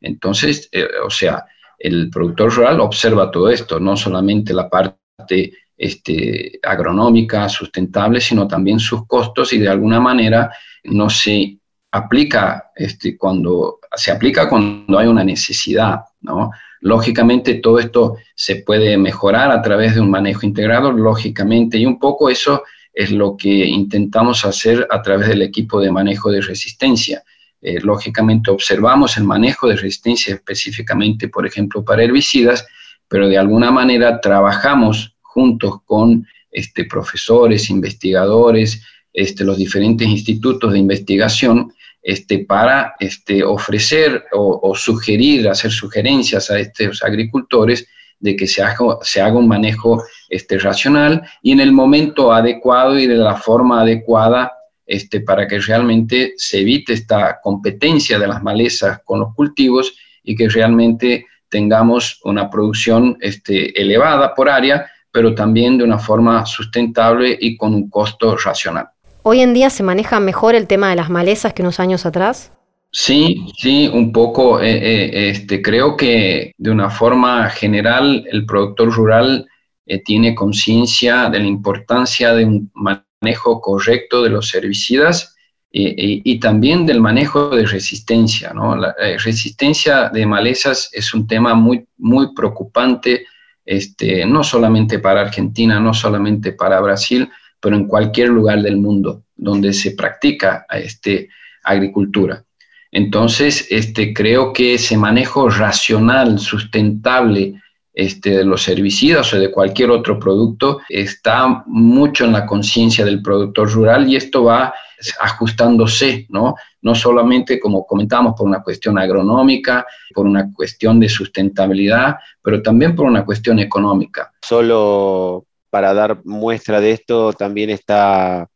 Entonces, 0.00 0.68
eh, 0.72 0.86
o 1.04 1.10
sea, 1.10 1.44
el 1.78 2.10
productor 2.10 2.52
rural 2.52 2.80
observa 2.80 3.30
todo 3.30 3.50
esto, 3.50 3.78
no 3.78 3.96
solamente 3.96 4.52
la 4.52 4.68
parte 4.68 5.52
este, 5.76 6.58
agronómica, 6.62 7.48
sustentable, 7.48 8.20
sino 8.20 8.48
también 8.48 8.80
sus 8.80 9.06
costos 9.06 9.52
y 9.52 9.58
de 9.58 9.68
alguna 9.68 10.00
manera 10.00 10.50
no 10.84 11.08
se 11.08 11.58
aplica 11.92 12.70
este, 12.74 13.16
cuando 13.16 13.78
se 13.94 14.10
aplica 14.10 14.48
cuando 14.48 14.98
hay 14.98 15.06
una 15.06 15.24
necesidad, 15.24 16.00
¿no? 16.20 16.50
Lógicamente 16.80 17.54
todo 17.54 17.78
esto 17.78 18.16
se 18.34 18.56
puede 18.56 18.96
mejorar 18.96 19.50
a 19.50 19.62
través 19.62 19.94
de 19.94 20.00
un 20.00 20.10
manejo 20.10 20.46
integrado, 20.46 20.92
lógicamente, 20.92 21.78
y 21.78 21.86
un 21.86 21.98
poco 21.98 22.30
eso 22.30 22.62
es 22.92 23.10
lo 23.10 23.36
que 23.36 23.48
intentamos 23.48 24.44
hacer 24.44 24.86
a 24.90 25.02
través 25.02 25.28
del 25.28 25.42
equipo 25.42 25.80
de 25.80 25.90
manejo 25.90 26.30
de 26.30 26.40
resistencia. 26.40 27.22
Eh, 27.60 27.80
lógicamente 27.80 28.50
observamos 28.50 29.16
el 29.16 29.24
manejo 29.24 29.68
de 29.68 29.76
resistencia 29.76 30.34
específicamente, 30.34 31.28
por 31.28 31.46
ejemplo, 31.46 31.84
para 31.84 32.04
herbicidas, 32.04 32.66
pero 33.08 33.28
de 33.28 33.38
alguna 33.38 33.70
manera 33.70 34.20
trabajamos 34.20 35.16
juntos 35.20 35.82
con 35.84 36.26
este, 36.50 36.84
profesores, 36.84 37.70
investigadores, 37.70 38.82
este, 39.12 39.44
los 39.44 39.58
diferentes 39.58 40.06
institutos 40.06 40.72
de 40.72 40.78
investigación 40.78 41.72
este, 42.08 42.38
para 42.38 42.94
este, 43.00 43.44
ofrecer 43.44 44.24
o, 44.32 44.74
sugerir, 44.74 45.46
hacer 45.46 45.70
sugerencias 45.70 46.50
a 46.50 46.58
estos 46.58 47.04
agricultores 47.04 47.86
de 48.18 48.34
que 48.34 48.46
se 48.46 48.62
haga, 48.62 48.96
se 49.02 49.20
haga 49.20 49.36
un 49.36 49.46
manejo 49.46 50.02
este, 50.30 50.58
racional 50.58 51.20
y 51.42 51.52
en 51.52 51.60
el 51.60 51.70
momento 51.70 52.32
adecuado 52.32 52.98
y 52.98 53.06
de 53.06 53.16
la 53.16 53.36
forma 53.36 53.82
adecuada 53.82 54.50
este, 54.86 55.20
para 55.20 55.46
que 55.46 55.58
realmente 55.58 56.32
se 56.38 56.60
evite 56.60 56.94
esta 56.94 57.40
competencia 57.42 58.18
de 58.18 58.26
las 58.26 58.42
malezas 58.42 59.00
con 59.04 59.20
los 59.20 59.34
cultivos 59.34 59.94
y 60.22 60.34
que 60.34 60.48
realmente 60.48 61.26
tengamos 61.50 62.20
una 62.24 62.48
producción 62.48 63.18
este, 63.20 63.78
elevada 63.78 64.34
por 64.34 64.48
área, 64.48 64.90
pero 65.12 65.34
también 65.34 65.76
de 65.76 65.84
una 65.84 65.98
forma 65.98 66.46
sustentable 66.46 67.36
y 67.38 67.54
con 67.54 67.74
un 67.74 67.90
costo 67.90 68.34
racional. 68.34 68.88
¿Hoy 69.30 69.42
en 69.42 69.52
día 69.52 69.68
se 69.68 69.82
maneja 69.82 70.20
mejor 70.20 70.54
el 70.54 70.66
tema 70.66 70.88
de 70.88 70.96
las 70.96 71.10
malezas 71.10 71.52
que 71.52 71.60
unos 71.60 71.80
años 71.80 72.06
atrás? 72.06 72.50
Sí, 72.90 73.44
sí, 73.58 73.86
un 73.92 74.10
poco. 74.10 74.58
Eh, 74.58 74.70
eh, 74.70 75.28
este, 75.28 75.60
creo 75.60 75.98
que 75.98 76.52
de 76.56 76.70
una 76.70 76.88
forma 76.88 77.50
general 77.50 78.24
el 78.32 78.46
productor 78.46 78.90
rural 78.90 79.46
eh, 79.84 80.02
tiene 80.02 80.34
conciencia 80.34 81.28
de 81.28 81.40
la 81.40 81.44
importancia 81.44 82.32
de 82.32 82.46
un 82.46 82.70
manejo 82.72 83.60
correcto 83.60 84.22
de 84.22 84.30
los 84.30 84.54
herbicidas 84.54 85.36
y 85.70 86.40
también 86.40 86.86
del 86.86 87.02
manejo 87.02 87.50
de 87.50 87.66
resistencia. 87.66 88.54
¿no? 88.54 88.76
La 88.76 88.94
resistencia 89.22 90.08
de 90.08 90.24
malezas 90.24 90.88
es 90.90 91.12
un 91.12 91.26
tema 91.26 91.52
muy, 91.52 91.84
muy 91.98 92.34
preocupante, 92.34 93.26
este, 93.66 94.24
no 94.24 94.42
solamente 94.42 94.98
para 95.00 95.20
Argentina, 95.20 95.78
no 95.78 95.92
solamente 95.92 96.52
para 96.52 96.80
Brasil, 96.80 97.30
pero 97.60 97.76
en 97.76 97.86
cualquier 97.86 98.28
lugar 98.28 98.62
del 98.62 98.76
mundo 98.76 99.24
donde 99.36 99.72
se 99.72 99.92
practica 99.92 100.66
este, 100.70 101.28
agricultura. 101.62 102.44
Entonces, 102.90 103.66
este, 103.70 104.12
creo 104.14 104.52
que 104.52 104.74
ese 104.74 104.96
manejo 104.96 105.48
racional, 105.48 106.38
sustentable 106.38 107.60
este, 107.92 108.30
de 108.30 108.44
los 108.44 108.66
herbicidas 108.68 109.32
o 109.34 109.38
de 109.38 109.50
cualquier 109.50 109.90
otro 109.90 110.18
producto 110.18 110.80
está 110.88 111.64
mucho 111.66 112.24
en 112.24 112.32
la 112.32 112.46
conciencia 112.46 113.04
del 113.04 113.22
productor 113.22 113.70
rural 113.72 114.08
y 114.08 114.16
esto 114.16 114.44
va 114.44 114.72
ajustándose, 115.20 116.26
¿no? 116.28 116.54
No 116.82 116.94
solamente, 116.94 117.58
como 117.58 117.84
comentamos, 117.86 118.34
por 118.36 118.46
una 118.46 118.62
cuestión 118.62 118.98
agronómica, 118.98 119.84
por 120.14 120.26
una 120.26 120.52
cuestión 120.52 120.98
de 121.00 121.08
sustentabilidad, 121.08 122.16
pero 122.42 122.62
también 122.62 122.94
por 122.94 123.06
una 123.06 123.24
cuestión 123.24 123.58
económica. 123.58 124.32
Solo 124.42 125.47
para 125.70 125.94
dar 125.94 126.20
muestra 126.24 126.80
de 126.80 126.92
esto 126.92 127.32
también 127.32 127.70
está 127.70 128.48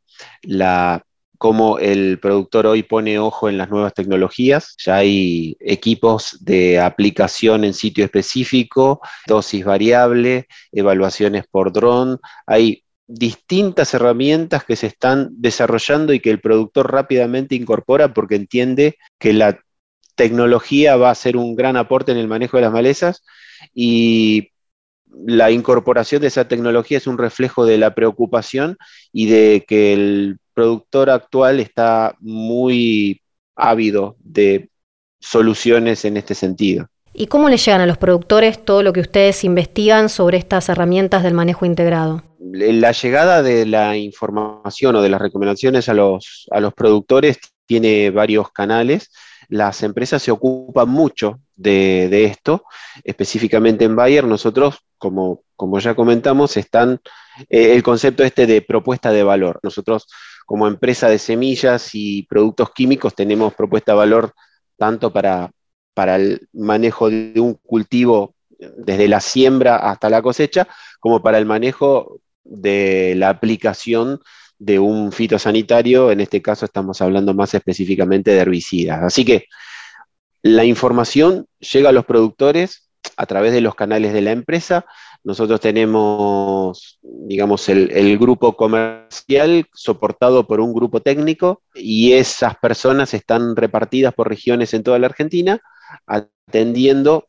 la 0.42 1.04
cómo 1.42 1.80
el 1.80 2.20
productor 2.20 2.68
hoy 2.68 2.84
pone 2.84 3.18
ojo 3.18 3.48
en 3.48 3.58
las 3.58 3.68
nuevas 3.68 3.94
tecnologías. 3.94 4.76
Ya 4.78 4.98
hay 4.98 5.56
equipos 5.58 6.38
de 6.40 6.78
aplicación 6.78 7.64
en 7.64 7.74
sitio 7.74 8.04
específico, 8.04 9.00
dosis 9.26 9.64
variable, 9.64 10.46
evaluaciones 10.70 11.44
por 11.50 11.72
dron. 11.72 12.20
Hay 12.46 12.84
distintas 13.08 13.92
herramientas 13.92 14.64
que 14.64 14.76
se 14.76 14.86
están 14.86 15.30
desarrollando 15.32 16.12
y 16.12 16.20
que 16.20 16.30
el 16.30 16.40
productor 16.40 16.92
rápidamente 16.92 17.56
incorpora 17.56 18.14
porque 18.14 18.36
entiende 18.36 18.96
que 19.18 19.32
la 19.32 19.58
tecnología 20.14 20.94
va 20.94 21.10
a 21.10 21.16
ser 21.16 21.36
un 21.36 21.56
gran 21.56 21.76
aporte 21.76 22.12
en 22.12 22.18
el 22.18 22.28
manejo 22.28 22.56
de 22.56 22.62
las 22.62 22.72
malezas 22.72 23.24
y 23.74 24.51
la 25.24 25.50
incorporación 25.50 26.20
de 26.20 26.28
esa 26.28 26.48
tecnología 26.48 26.98
es 26.98 27.06
un 27.06 27.18
reflejo 27.18 27.66
de 27.66 27.78
la 27.78 27.94
preocupación 27.94 28.76
y 29.12 29.26
de 29.26 29.64
que 29.66 29.92
el 29.92 30.38
productor 30.54 31.10
actual 31.10 31.60
está 31.60 32.16
muy 32.20 33.20
ávido 33.54 34.16
de 34.20 34.70
soluciones 35.20 36.04
en 36.04 36.16
este 36.16 36.34
sentido. 36.34 36.88
¿Y 37.14 37.26
cómo 37.26 37.48
le 37.48 37.58
llegan 37.58 37.82
a 37.82 37.86
los 37.86 37.98
productores 37.98 38.64
todo 38.64 38.82
lo 38.82 38.92
que 38.92 39.00
ustedes 39.00 39.44
investigan 39.44 40.08
sobre 40.08 40.38
estas 40.38 40.68
herramientas 40.68 41.22
del 41.22 41.34
manejo 41.34 41.66
integrado? 41.66 42.22
La 42.40 42.92
llegada 42.92 43.42
de 43.42 43.66
la 43.66 43.96
información 43.96 44.96
o 44.96 45.02
de 45.02 45.10
las 45.10 45.20
recomendaciones 45.20 45.88
a 45.88 45.94
los, 45.94 46.46
a 46.50 46.60
los 46.60 46.72
productores 46.72 47.38
tiene 47.66 48.10
varios 48.10 48.50
canales. 48.50 49.10
Las 49.52 49.82
empresas 49.82 50.22
se 50.22 50.30
ocupan 50.30 50.88
mucho 50.88 51.38
de, 51.56 52.24
esto, 52.24 52.64
específicamente 53.04 53.84
en 53.84 53.94
Bayer. 53.94 54.24
Nosotros, 54.24 54.78
como, 54.96 55.42
como 55.56 55.78
ya 55.78 55.94
comentamos, 55.94 56.56
están 56.56 57.02
eh, 57.50 57.74
el 57.74 57.82
concepto 57.82 58.24
este 58.24 58.46
de 58.46 58.62
propuesta 58.62 59.12
de 59.12 59.22
valor. 59.22 59.60
Nosotros, 59.62 60.06
como 60.46 60.66
empresa 60.66 61.10
de 61.10 61.18
semillas 61.18 61.90
y 61.92 62.22
productos 62.22 62.70
químicos, 62.70 63.14
tenemos 63.14 63.52
propuesta 63.52 63.92
de 63.92 63.98
valor 63.98 64.32
tanto 64.78 65.12
para, 65.12 65.50
para 65.92 66.16
el 66.16 66.48
manejo 66.54 67.10
de 67.10 67.38
un 67.38 67.52
cultivo 67.52 68.34
desde 68.58 69.06
la 69.06 69.20
siembra 69.20 69.76
hasta 69.76 70.08
la 70.08 70.22
cosecha, 70.22 70.66
como 70.98 71.22
para 71.22 71.36
el 71.36 71.44
manejo 71.44 72.20
de 72.42 73.12
la 73.18 73.28
aplicación 73.28 74.18
de 74.64 74.78
un 74.78 75.10
fitosanitario, 75.10 76.12
en 76.12 76.20
este 76.20 76.40
caso 76.40 76.64
estamos 76.64 77.00
hablando 77.00 77.34
más 77.34 77.52
específicamente 77.52 78.30
de 78.30 78.38
herbicidas. 78.38 79.02
Así 79.02 79.24
que 79.24 79.46
la 80.42 80.64
información 80.64 81.46
llega 81.58 81.88
a 81.88 81.92
los 81.92 82.04
productores 82.04 82.88
a 83.16 83.26
través 83.26 83.52
de 83.52 83.60
los 83.60 83.74
canales 83.74 84.12
de 84.12 84.20
la 84.20 84.30
empresa. 84.30 84.86
Nosotros 85.24 85.60
tenemos, 85.60 87.00
digamos, 87.02 87.68
el, 87.68 88.18
grupo 88.18 88.56
comercial 88.56 89.66
soportado 89.74 90.46
por 90.46 90.60
un 90.60 90.72
grupo 90.72 91.00
técnico 91.00 91.62
y 91.74 92.12
esas 92.12 92.56
personas 92.56 93.14
están 93.14 93.56
repartidas 93.56 94.14
por 94.14 94.28
regiones 94.28 94.74
en 94.74 94.84
toda 94.84 95.00
la 95.00 95.06
Argentina, 95.06 95.60
atendiendo 96.06 97.26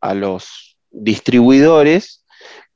a 0.00 0.14
los 0.14 0.78
distribuidores 0.90 2.24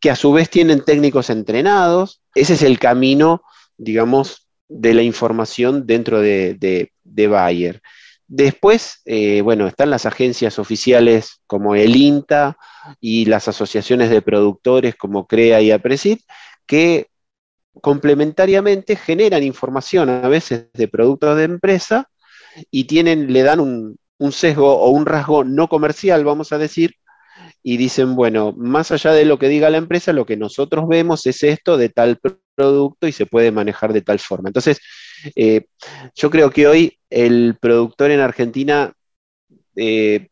que 0.01 0.11
a 0.11 0.17
su 0.17 0.33
vez 0.33 0.51
tienen 0.51 0.85
técnicos 0.85 1.31
entrenados. 1.31 2.21
Ese 2.35 2.55
es 2.55 2.63
el 2.63 2.79
camino, 2.79 3.43
digamos, 3.79 4.49
de 4.69 4.95
la 4.95 5.03
información 5.03 5.87
dentro 5.87 6.21
de, 6.21 6.91
de 7.05 7.27
Bayer. 7.27 7.83
Después, 8.29 9.03
eh, 9.05 9.41
bueno, 9.43 9.69
están 9.69 9.91
las 9.91 10.05
agencias 10.05 10.59
oficiales 10.59 11.41
como 11.47 11.77
el 11.77 11.95
INTA 11.95 12.57
y 13.01 13.27
las 13.27 13.47
asociaciones 13.47 14.11
de 14.11 14.21
productores 14.21 14.97
como 14.97 15.27
CREA 15.27 15.61
y 15.61 15.71
APRESID, 15.71 16.19
que 16.67 17.07
complementariamente 17.81 18.97
generan 18.97 19.45
información 19.45 20.09
a 20.09 20.29
veces 20.29 20.67
de 20.73 20.89
productos 20.89 21.37
de 21.37 21.45
empresa 21.45 22.09
y 22.71 22.85
tienen, 22.85 23.33
le 23.33 23.43
dan 23.43 23.61
un, 23.61 23.97
un 24.19 24.33
sesgo 24.33 24.77
o 24.77 24.91
un 24.91 25.07
rasgo 25.07 25.45
no 25.45 25.69
comercial, 25.69 26.25
vamos 26.25 26.53
a 26.53 26.59
decir, 26.59 26.95
y 27.69 27.79
dicen, 27.79 28.15
bueno, 28.15 28.55
más 28.57 28.93
allá 28.93 29.11
de 29.11 29.25
lo 29.25 29.41
que 29.41 29.49
diga 29.49 29.71
la 29.71 29.79
empresa, 29.79 30.13
lo 30.13 30.25
que 30.25 30.37
nosotros 30.37 30.87
vemos 30.87 31.27
es 31.27 31.43
esto 31.43 31.77
de 31.77 31.89
tal 31.89 32.17
producto 32.55 33.09
y 33.09 33.13
se 33.13 33.27
puede 33.27 33.51
manejar 33.51 33.93
de 33.93 34.03
tal 34.03 34.21
forma. 34.21 34.51
Entonces, 34.51 34.79
eh, 35.35 35.67
yo 36.15 36.31
creo 36.31 36.53
que 36.53 36.69
hoy 36.69 36.97
el 37.11 37.57
productor 37.61 38.13
en 38.13 38.21
Argentina 38.21 38.93
eh, 39.75 40.29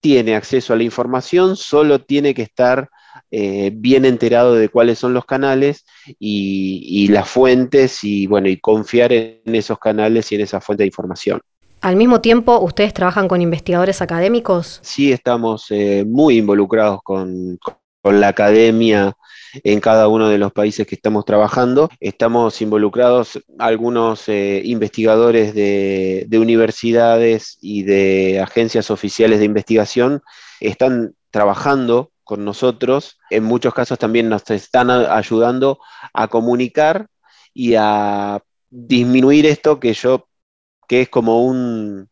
tiene 0.00 0.36
acceso 0.36 0.74
a 0.74 0.76
la 0.76 0.82
información, 0.82 1.56
solo 1.56 2.02
tiene 2.02 2.34
que 2.34 2.42
estar 2.42 2.90
eh, 3.30 3.70
bien 3.74 4.04
enterado 4.04 4.54
de 4.54 4.68
cuáles 4.68 4.98
son 4.98 5.14
los 5.14 5.24
canales 5.24 5.86
y, 6.18 7.08
las 7.08 7.30
fuentes 7.30 8.04
y 8.04 8.26
bueno, 8.26 8.50
y 8.50 8.60
confiar 8.60 9.14
en 9.14 9.54
esos 9.54 9.78
canales 9.78 10.30
y 10.30 10.34
en 10.34 10.42
esa 10.42 10.60
fuente 10.60 10.82
de 10.82 10.88
información. 10.88 11.40
Al 11.82 11.96
mismo 11.96 12.20
tiempo, 12.20 12.60
¿ustedes 12.60 12.94
trabajan 12.94 13.28
con 13.28 13.42
investigadores 13.42 14.00
académicos? 14.00 14.80
Sí, 14.82 15.12
estamos 15.12 15.66
muy 16.06 16.38
involucrados 16.38 17.02
con, 17.02 17.58
con 18.02 18.20
la 18.20 18.28
academia 18.28 19.16
en 19.62 19.80
cada 19.80 20.08
uno 20.08 20.28
de 20.28 20.38
los 20.38 20.52
países 20.52 20.86
que 20.86 20.96
estamos 20.96 21.24
trabajando. 21.24 21.88
Estamos 22.00 22.60
involucrados 22.60 23.40
algunos 23.58 24.28
eh, 24.28 24.60
investigadores 24.64 25.54
de, 25.54 26.26
universidades 26.32 27.58
y 27.60 27.84
de 27.84 28.40
agencias 28.40 28.90
oficiales 28.90 29.38
de 29.38 29.44
investigación. 29.44 30.22
Están 30.60 31.14
trabajando 31.30 32.10
con 32.24 32.44
nosotros. 32.44 33.18
En 33.30 33.44
muchos 33.44 33.72
casos 33.72 33.98
también 33.98 34.28
nos 34.28 34.50
están 34.50 34.90
ayudando 34.90 35.78
a 36.12 36.28
comunicar 36.28 37.06
y 37.54 37.74
a 37.76 38.42
disminuir 38.70 39.46
esto 39.46 39.78
que 39.78 39.92
yo, 39.92 40.26
que 40.92 41.00
es 41.00 41.08
como 41.08 41.42
un 41.42 42.10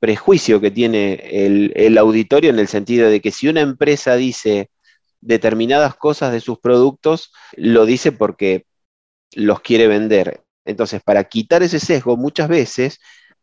prejuicio 0.00 0.58
que 0.58 0.70
tiene 0.70 1.12
el, 1.30 1.74
el 1.76 1.98
auditorio 1.98 2.48
en 2.48 2.58
el 2.58 2.68
sentido 2.68 3.10
de 3.10 3.20
que 3.20 3.30
si 3.30 3.48
una 3.48 3.60
empresa 3.60 4.16
dice 4.16 4.70
determinadas 5.20 5.94
cosas 5.94 6.32
de 6.32 6.40
sus 6.40 6.58
productos, 6.58 7.34
lo 7.54 7.84
dice 7.84 8.12
porque 8.12 8.64
los 9.34 9.60
quiere 9.60 9.88
vender. 9.88 10.42
Entonces, 10.64 11.02
para 11.02 11.24
quitar 11.24 11.62
ese 11.62 11.78
sesgo, 11.78 12.16
muchas 12.16 12.48
veces, 12.48 12.98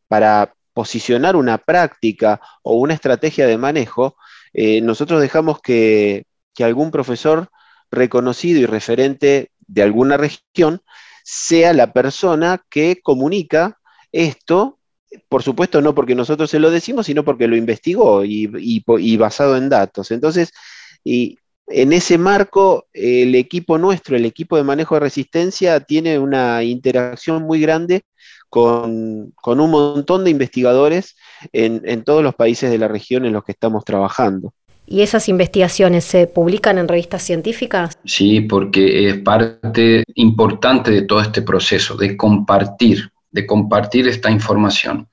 para 0.08 0.56
posicionar 0.74 1.36
una 1.36 1.60
práctica 1.60 2.42
o 2.64 2.74
una 2.74 2.96
estrategia 2.96 3.46
de 3.46 3.60
manejo, 3.60 4.16
eh, 4.52 4.82
nosotros 4.82 5.22
dejamos 5.22 5.62
que, 5.62 6.26
algún 6.58 6.90
profesor 6.90 7.50
reconocido 7.92 8.60
y 8.60 8.66
referente 8.66 9.52
de 9.60 9.84
alguna 9.84 10.18
región 10.18 10.82
sea 11.24 11.72
la 11.74 11.94
persona 11.94 12.66
que 12.68 13.00
comunica 13.04 13.78
esto, 14.12 14.78
por 15.30 15.44
supuesto 15.44 15.82
no 15.82 15.94
porque 15.94 16.16
nosotros 16.16 16.50
se 16.50 16.60
lo 16.60 16.72
decimos, 16.72 17.06
sino 17.06 17.24
porque 17.24 17.48
lo 17.48 17.56
investigó 17.56 18.24
y, 18.24 18.50
y 18.58 19.18
basado 19.18 19.58
en 19.58 19.70
datos. 19.70 20.12
Entonces, 20.12 20.52
y 21.04 21.38
en 21.68 21.94
ese 21.94 22.18
marco, 22.18 22.88
el 22.94 23.36
equipo 23.36 23.78
nuestro, 23.78 24.16
el 24.16 24.26
equipo 24.26 24.58
de 24.58 24.64
manejo 24.64 24.96
de 24.96 25.02
resistencia, 25.02 25.80
tiene 25.80 26.20
una 26.20 26.64
interacción 26.64 27.44
muy 27.44 27.60
grande 27.62 28.04
con, 28.50 29.34
un 29.46 29.72
montón 29.72 30.24
de 30.24 30.30
investigadores 30.30 31.16
en, 31.54 32.04
todos 32.04 32.24
los 32.24 32.36
países 32.36 32.70
de 32.70 32.78
la 32.78 32.88
región 32.88 33.26
en 33.26 33.34
los 33.34 33.44
que 33.44 33.54
estamos 33.54 33.86
trabajando. 33.86 34.54
¿Y 34.86 35.02
esas 35.02 35.30
investigaciones 35.30 36.04
se 36.04 36.28
publican 36.28 36.78
en 36.78 36.88
revistas 36.88 37.24
científicas? 37.24 37.98
Sí, 38.04 38.42
porque 38.42 39.08
es 39.08 39.20
parte 39.20 40.04
importante 40.16 40.92
de 40.92 41.04
todo 41.04 41.22
este 41.22 41.44
proceso, 41.44 41.96
de 41.96 42.18
compartir, 42.18 43.10
de 43.32 43.46
compartir 43.46 44.08
esta 44.08 44.30
información. 44.30 45.08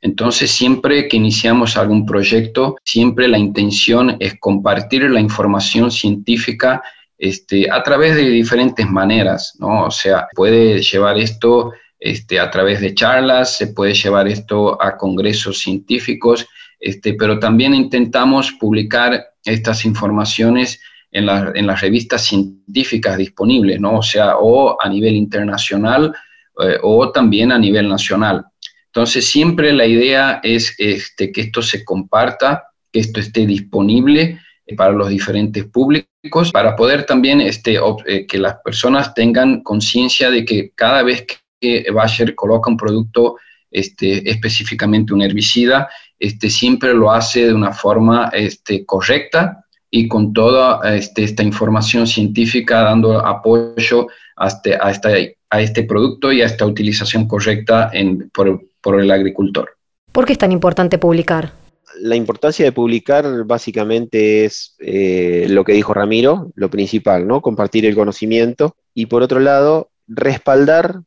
Entonces, 0.00 0.50
siempre 0.50 1.08
que 1.08 1.16
iniciamos 1.16 1.76
algún 1.76 2.06
proyecto, 2.06 2.76
siempre 2.84 3.28
la 3.28 3.38
intención 3.38 4.16
es 4.20 4.38
compartir 4.38 5.10
la 5.10 5.20
información 5.20 5.90
científica 5.90 6.82
este, 7.18 7.68
a 7.70 7.82
través 7.82 8.14
de 8.14 8.28
diferentes 8.28 8.88
maneras, 8.88 9.56
¿no? 9.58 9.86
O 9.86 9.90
sea, 9.90 10.28
puede 10.34 10.80
llevar 10.80 11.18
esto 11.18 11.72
este, 11.98 12.38
a 12.38 12.48
través 12.48 12.80
de 12.80 12.94
charlas, 12.94 13.56
se 13.56 13.68
puede 13.68 13.92
llevar 13.92 14.28
esto 14.28 14.80
a 14.80 14.96
congresos 14.96 15.58
científicos, 15.58 16.46
este, 16.78 17.14
pero 17.14 17.40
también 17.40 17.74
intentamos 17.74 18.52
publicar 18.52 19.32
estas 19.44 19.84
informaciones 19.84 20.80
en, 21.10 21.26
las 21.26 21.80
revistas 21.80 22.22
científicas 22.22 23.16
disponibles, 23.16 23.80
¿no? 23.80 23.98
O 23.98 24.02
sea, 24.02 24.36
o 24.36 24.80
a 24.80 24.88
nivel 24.88 25.16
internacional 25.16 26.14
eh, 26.60 26.78
o 26.82 27.10
también 27.10 27.52
a 27.52 27.58
nivel 27.58 27.88
nacional. 27.88 28.44
Entonces, 28.86 29.30
siempre 29.30 29.72
la 29.72 29.86
idea 29.86 30.40
es 30.42 30.74
este, 30.78 31.30
que 31.30 31.42
esto 31.42 31.62
se 31.62 31.84
comparta, 31.84 32.64
que 32.92 33.00
esto 33.00 33.20
esté 33.20 33.46
disponible 33.46 34.40
para 34.76 34.92
los 34.92 35.08
diferentes 35.08 35.64
públicos, 35.64 36.50
para 36.52 36.74
poder 36.76 37.04
también 37.04 37.40
este, 37.40 37.78
eh, 38.06 38.26
que 38.26 38.38
las 38.38 38.56
personas 38.64 39.14
tengan 39.14 39.62
conciencia 39.62 40.30
de 40.30 40.44
que 40.44 40.72
cada 40.74 41.02
vez 41.02 41.26
que 41.60 41.86
Bayer 41.92 42.34
coloca 42.34 42.70
un 42.70 42.76
producto, 42.76 43.36
este, 43.70 44.28
específicamente 44.28 45.12
un 45.12 45.22
herbicida, 45.22 45.88
este, 46.18 46.50
siempre 46.50 46.94
lo 46.94 47.12
hace 47.12 47.46
de 47.46 47.54
una 47.54 47.72
forma 47.72 48.30
este, 48.32 48.84
correcta 48.84 49.64
y 49.90 50.08
con 50.08 50.32
toda 50.32 50.94
este, 50.94 51.24
esta 51.24 51.42
información 51.42 52.06
científica 52.06 52.82
dando 52.82 53.24
apoyo 53.24 54.08
hasta, 54.36 54.70
a, 54.80 55.14
a 55.50 55.60
este 55.60 55.82
producto 55.82 56.32
y 56.32 56.42
a 56.42 56.46
esta 56.46 56.66
utilización 56.66 57.26
correcta 57.26 57.90
en, 57.92 58.30
por, 58.30 58.62
por 58.80 59.00
el 59.00 59.10
agricultor. 59.10 59.70
¿Por 60.12 60.26
qué 60.26 60.32
es 60.32 60.38
tan 60.38 60.52
importante 60.52 60.98
publicar? 60.98 61.52
La 62.00 62.16
importancia 62.16 62.64
de 62.64 62.72
publicar 62.72 63.44
básicamente 63.44 64.44
es 64.44 64.76
eh, 64.78 65.46
lo 65.48 65.64
que 65.64 65.72
dijo 65.72 65.94
Ramiro, 65.94 66.52
lo 66.54 66.70
principal, 66.70 67.26
¿no? 67.26 67.40
Compartir 67.40 67.86
el 67.86 67.94
conocimiento 67.94 68.76
y 68.94 69.06
por 69.06 69.22
otro 69.22 69.40
lado, 69.40 69.90
respaldar 70.06 71.00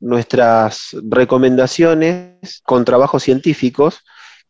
nuestras 0.00 0.96
recomendaciones 1.02 2.60
con 2.64 2.84
trabajos 2.84 3.22
científicos 3.22 4.00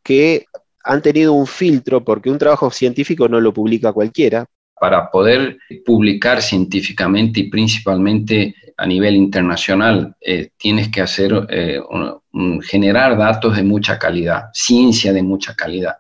que 0.03 0.47
han 0.83 1.01
tenido 1.01 1.33
un 1.33 1.47
filtro, 1.47 2.05
porque 2.05 2.31
un 2.31 2.39
trabajo 2.39 2.71
científico 2.71 3.29
no 3.29 3.41
lo 3.41 3.53
publica 3.53 3.93
cualquiera. 3.93 4.47
Para 4.79 5.11
poder 5.11 5.57
publicar 5.85 6.43
científicamente 6.43 7.41
y 7.41 7.51
principalmente 7.51 8.55
a 8.77 8.87
nivel 8.87 9.15
internacional, 9.17 10.17
eh, 10.21 10.51
tienes 10.57 10.89
que 10.89 11.01
hacer 11.01 11.47
eh, 11.51 11.81
generar 12.63 13.17
datos 13.17 13.57
de 13.57 13.63
mucha 13.63 13.99
calidad, 13.99 14.47
ciencia 14.53 15.13
de 15.13 15.23
mucha 15.23 15.55
calidad. 15.55 15.97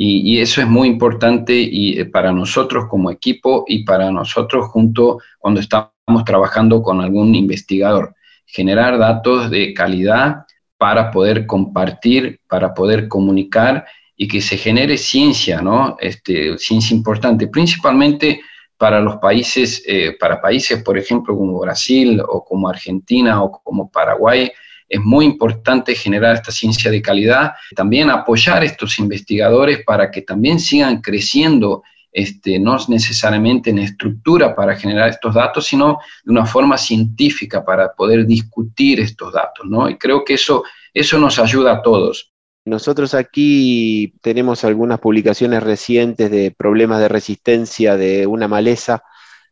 Y, 0.00 0.38
eso 0.38 0.60
es 0.60 0.68
muy 0.68 0.86
importante 0.86 1.54
y, 1.54 1.98
eh, 1.98 2.04
para 2.04 2.30
nosotros 2.32 2.86
como 2.88 3.10
equipo 3.10 3.64
y 3.66 3.84
para 3.84 4.12
nosotros 4.12 4.68
junto 4.68 5.18
cuando 5.40 5.58
estamos 5.58 6.24
trabajando 6.24 6.82
con 6.82 7.00
algún 7.00 7.34
investigador. 7.34 8.14
Generar 8.46 8.96
datos 8.96 9.50
de 9.50 9.74
calidad 9.74 10.44
para 10.76 11.10
poder 11.10 11.46
compartir, 11.46 12.40
para 12.48 12.74
poder 12.74 13.08
comunicar 13.08 13.86
y 14.16 14.28
que 14.28 14.40
se 14.40 14.56
genere 14.56 14.96
ciencia, 14.96 15.60
¿no? 15.60 15.96
Este, 16.00 16.56
ciencia 16.58 16.96
importante, 16.96 17.48
principalmente 17.48 18.40
para 18.78 19.00
los 19.00 19.16
países, 19.16 19.82
eh, 19.86 20.16
para 20.18 20.40
países, 20.40 20.82
por 20.82 20.96
ejemplo, 20.96 21.36
como 21.36 21.58
Brasil 21.58 22.22
o 22.26 22.44
como 22.44 22.68
Argentina 22.68 23.42
o 23.42 23.60
como 23.62 23.90
Paraguay, 23.90 24.50
es 24.88 25.00
muy 25.00 25.26
importante 25.26 25.94
generar 25.94 26.36
esta 26.36 26.52
ciencia 26.52 26.90
de 26.90 27.02
calidad, 27.02 27.52
también 27.76 28.08
apoyar 28.08 28.62
a 28.62 28.64
estos 28.64 28.98
investigadores 28.98 29.84
para 29.84 30.10
que 30.10 30.22
también 30.22 30.58
sigan 30.60 31.02
creciendo, 31.02 31.82
este, 32.10 32.58
no 32.58 32.78
necesariamente 32.88 33.70
en 33.70 33.80
estructura 33.80 34.54
para 34.54 34.76
generar 34.76 35.10
estos 35.10 35.34
datos, 35.34 35.66
sino 35.66 35.98
de 36.24 36.32
una 36.32 36.46
forma 36.46 36.78
científica 36.78 37.62
para 37.64 37.92
poder 37.92 38.26
discutir 38.26 39.00
estos 39.00 39.32
datos, 39.32 39.66
¿no? 39.68 39.90
Y 39.90 39.98
creo 39.98 40.24
que 40.24 40.34
eso, 40.34 40.64
eso 40.94 41.18
nos 41.18 41.38
ayuda 41.38 41.74
a 41.74 41.82
todos. 41.82 42.32
Nosotros 42.68 43.14
aquí 43.14 44.14
tenemos 44.20 44.62
algunas 44.64 45.00
publicaciones 45.00 45.62
recientes 45.62 46.30
de 46.30 46.54
problemas 46.56 47.00
de 47.00 47.08
resistencia 47.08 47.96
de 47.96 48.26
una 48.26 48.46
maleza 48.46 49.02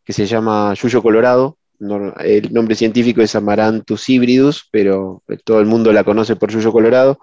que 0.04 0.12
se 0.12 0.26
llama 0.26 0.74
Yuyo 0.74 1.02
Colorado. 1.02 1.58
el 2.20 2.52
nombre 2.52 2.74
científico 2.74 3.22
es 3.22 3.34
Amaranthus 3.34 4.08
hybridus, 4.08 4.68
pero 4.70 5.22
todo 5.44 5.60
el 5.60 5.66
mundo 5.66 5.92
la 5.92 6.04
conoce 6.04 6.36
por 6.36 6.50
Yuyo 6.50 6.72
Colorado. 6.72 7.18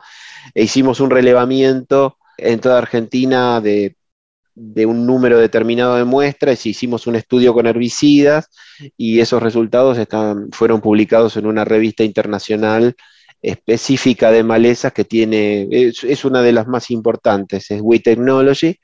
E 0.53 0.63
hicimos 0.63 0.99
un 0.99 1.12
relevamiento 1.12 2.17
en 2.38 2.60
toda 2.60 2.79
Argentina 2.79 3.62
de, 3.62 3.95
un 4.86 5.06
número 5.06 5.38
determinado 5.38 5.95
de 5.95 6.06
muestras, 6.06 6.65
hicimos 6.65 7.08
un 7.08 7.15
estudio 7.15 7.53
con 7.53 7.67
herbicidas 7.67 8.49
y 8.97 9.19
esos 9.19 9.41
resultados 9.43 9.97
fueron 10.51 10.82
publicados 10.82 11.38
en 11.38 11.45
una 11.45 11.65
revista 11.65 12.03
internacional 12.03 12.95
específica 13.43 14.32
de 14.32 14.41
malezas 14.41 14.93
que 14.93 15.03
tiene, 15.03 15.67
es, 15.69 16.25
una 16.25 16.41
de 16.41 16.53
las 16.53 16.65
más 16.65 16.89
importantes, 16.89 17.69
es 17.69 17.82
We 17.82 17.99
Technology, 17.99 18.79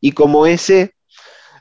y 0.00 0.12
como 0.12 0.44
ese 0.46 0.94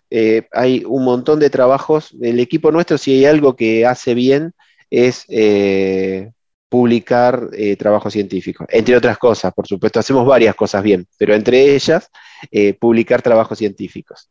eh, 0.10 0.48
hay 0.52 0.84
un 0.86 1.06
montón 1.06 1.40
de 1.40 1.52
trabajos, 1.52 2.14
el 2.20 2.40
equipo 2.40 2.72
nuestro 2.72 2.98
si 2.98 3.14
hay 3.14 3.26
algo 3.26 3.56
que 3.56 3.86
hace 3.86 4.16
bien 4.16 4.54
es 4.90 5.24
eh, 5.30 6.32
publicar 6.68 7.50
eh, 7.54 7.76
trabajos 7.76 8.12
científicos, 8.12 8.68
entre 8.72 8.98
otras 8.98 9.20
cosas, 9.20 9.54
por 9.54 9.68
supuesto, 9.68 10.00
hacemos 10.00 10.26
varias 10.26 10.56
cosas 10.56 10.82
bien, 10.82 11.06
pero 11.18 11.36
entre 11.36 11.76
ellas 11.76 12.10
publicar 12.80 13.22
trabajos 13.22 13.60
científicos. 13.60 14.28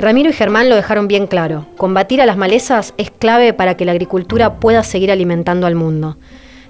Ramiro 0.00 0.30
y 0.30 0.32
Germán 0.32 0.70
lo 0.70 0.76
dejaron 0.76 1.08
bien 1.08 1.26
claro. 1.26 1.66
Combatir 1.76 2.22
a 2.22 2.26
las 2.26 2.38
malezas 2.38 2.94
es 2.96 3.10
clave 3.10 3.52
para 3.52 3.76
que 3.76 3.84
la 3.84 3.92
agricultura 3.92 4.54
pueda 4.54 4.82
seguir 4.82 5.12
alimentando 5.12 5.66
al 5.66 5.74
mundo. 5.74 6.16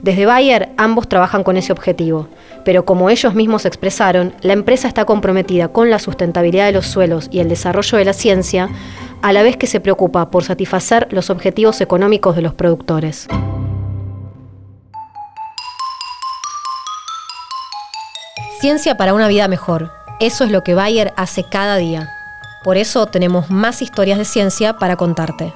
Desde 0.02 0.26
Bayer 0.26 0.70
ambos 0.76 1.08
trabajan 1.08 1.44
con 1.44 1.56
ese 1.56 1.70
objetivo, 1.70 2.26
pero 2.64 2.84
como 2.84 3.08
ellos 3.08 3.36
mismos 3.36 3.66
expresaron, 3.66 4.32
la 4.40 4.52
empresa 4.52 4.88
está 4.88 5.04
comprometida 5.04 5.68
con 5.68 5.90
la 5.90 6.00
sustentabilidad 6.00 6.66
de 6.66 6.72
los 6.72 6.88
suelos 6.88 7.28
y 7.30 7.38
el 7.38 7.48
desarrollo 7.48 7.98
de 7.98 8.04
la 8.04 8.14
ciencia, 8.14 8.68
a 9.22 9.32
la 9.32 9.44
vez 9.44 9.56
que 9.56 9.68
se 9.68 9.78
preocupa 9.78 10.32
por 10.32 10.42
satisfacer 10.42 11.06
los 11.12 11.30
objetivos 11.30 11.80
económicos 11.80 12.34
de 12.34 12.42
los 12.42 12.54
productores. 12.54 13.28
Ciencia 18.58 18.96
para 18.96 19.14
una 19.14 19.28
vida 19.28 19.46
mejor. 19.46 19.92
Eso 20.18 20.42
es 20.42 20.50
lo 20.50 20.64
que 20.64 20.74
Bayer 20.74 21.12
hace 21.16 21.44
cada 21.48 21.76
día. 21.76 22.10
Por 22.62 22.76
eso 22.76 23.06
tenemos 23.06 23.50
más 23.50 23.80
historias 23.80 24.18
de 24.18 24.24
ciencia 24.24 24.76
para 24.76 24.96
contarte. 24.96 25.52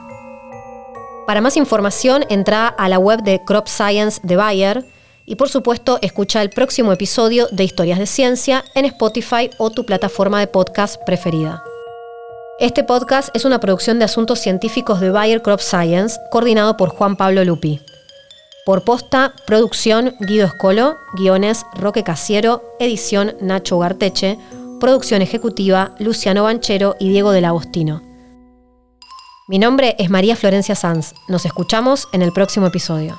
Para 1.26 1.40
más 1.40 1.56
información, 1.56 2.24
entra 2.28 2.68
a 2.68 2.88
la 2.88 2.98
web 2.98 3.22
de 3.22 3.42
Crop 3.44 3.66
Science 3.66 4.20
de 4.22 4.36
Bayer 4.36 4.84
y 5.26 5.36
por 5.36 5.48
supuesto 5.48 5.98
escucha 6.02 6.42
el 6.42 6.50
próximo 6.50 6.92
episodio 6.92 7.46
de 7.50 7.64
Historias 7.64 7.98
de 7.98 8.06
Ciencia 8.06 8.64
en 8.74 8.84
Spotify 8.86 9.50
o 9.58 9.70
tu 9.70 9.86
plataforma 9.86 10.40
de 10.40 10.46
podcast 10.46 11.02
preferida. 11.04 11.62
Este 12.58 12.84
podcast 12.84 13.34
es 13.34 13.44
una 13.44 13.58
producción 13.58 13.98
de 13.98 14.04
asuntos 14.04 14.38
científicos 14.38 15.00
de 15.00 15.10
Bayer 15.10 15.42
Crop 15.42 15.60
Science, 15.60 16.20
coordinado 16.30 16.76
por 16.76 16.90
Juan 16.90 17.16
Pablo 17.16 17.44
Lupi. 17.44 17.80
Por 18.64 18.84
posta, 18.84 19.34
producción 19.46 20.14
Guido 20.20 20.46
Escolo, 20.46 20.96
guiones 21.14 21.66
Roque 21.74 22.04
Casiero, 22.04 22.62
edición 22.78 23.34
Nacho 23.40 23.78
Garteche, 23.78 24.38
Producción 24.80 25.22
ejecutiva, 25.22 25.94
Luciano 25.98 26.42
Banchero 26.42 26.96
y 26.98 27.08
Diego 27.08 27.30
del 27.30 27.44
Agostino. 27.44 28.02
Mi 29.48 29.58
nombre 29.58 29.94
es 29.98 30.10
María 30.10 30.36
Florencia 30.36 30.74
Sanz. 30.74 31.14
Nos 31.28 31.46
escuchamos 31.46 32.08
en 32.12 32.22
el 32.22 32.32
próximo 32.32 32.66
episodio. 32.66 33.18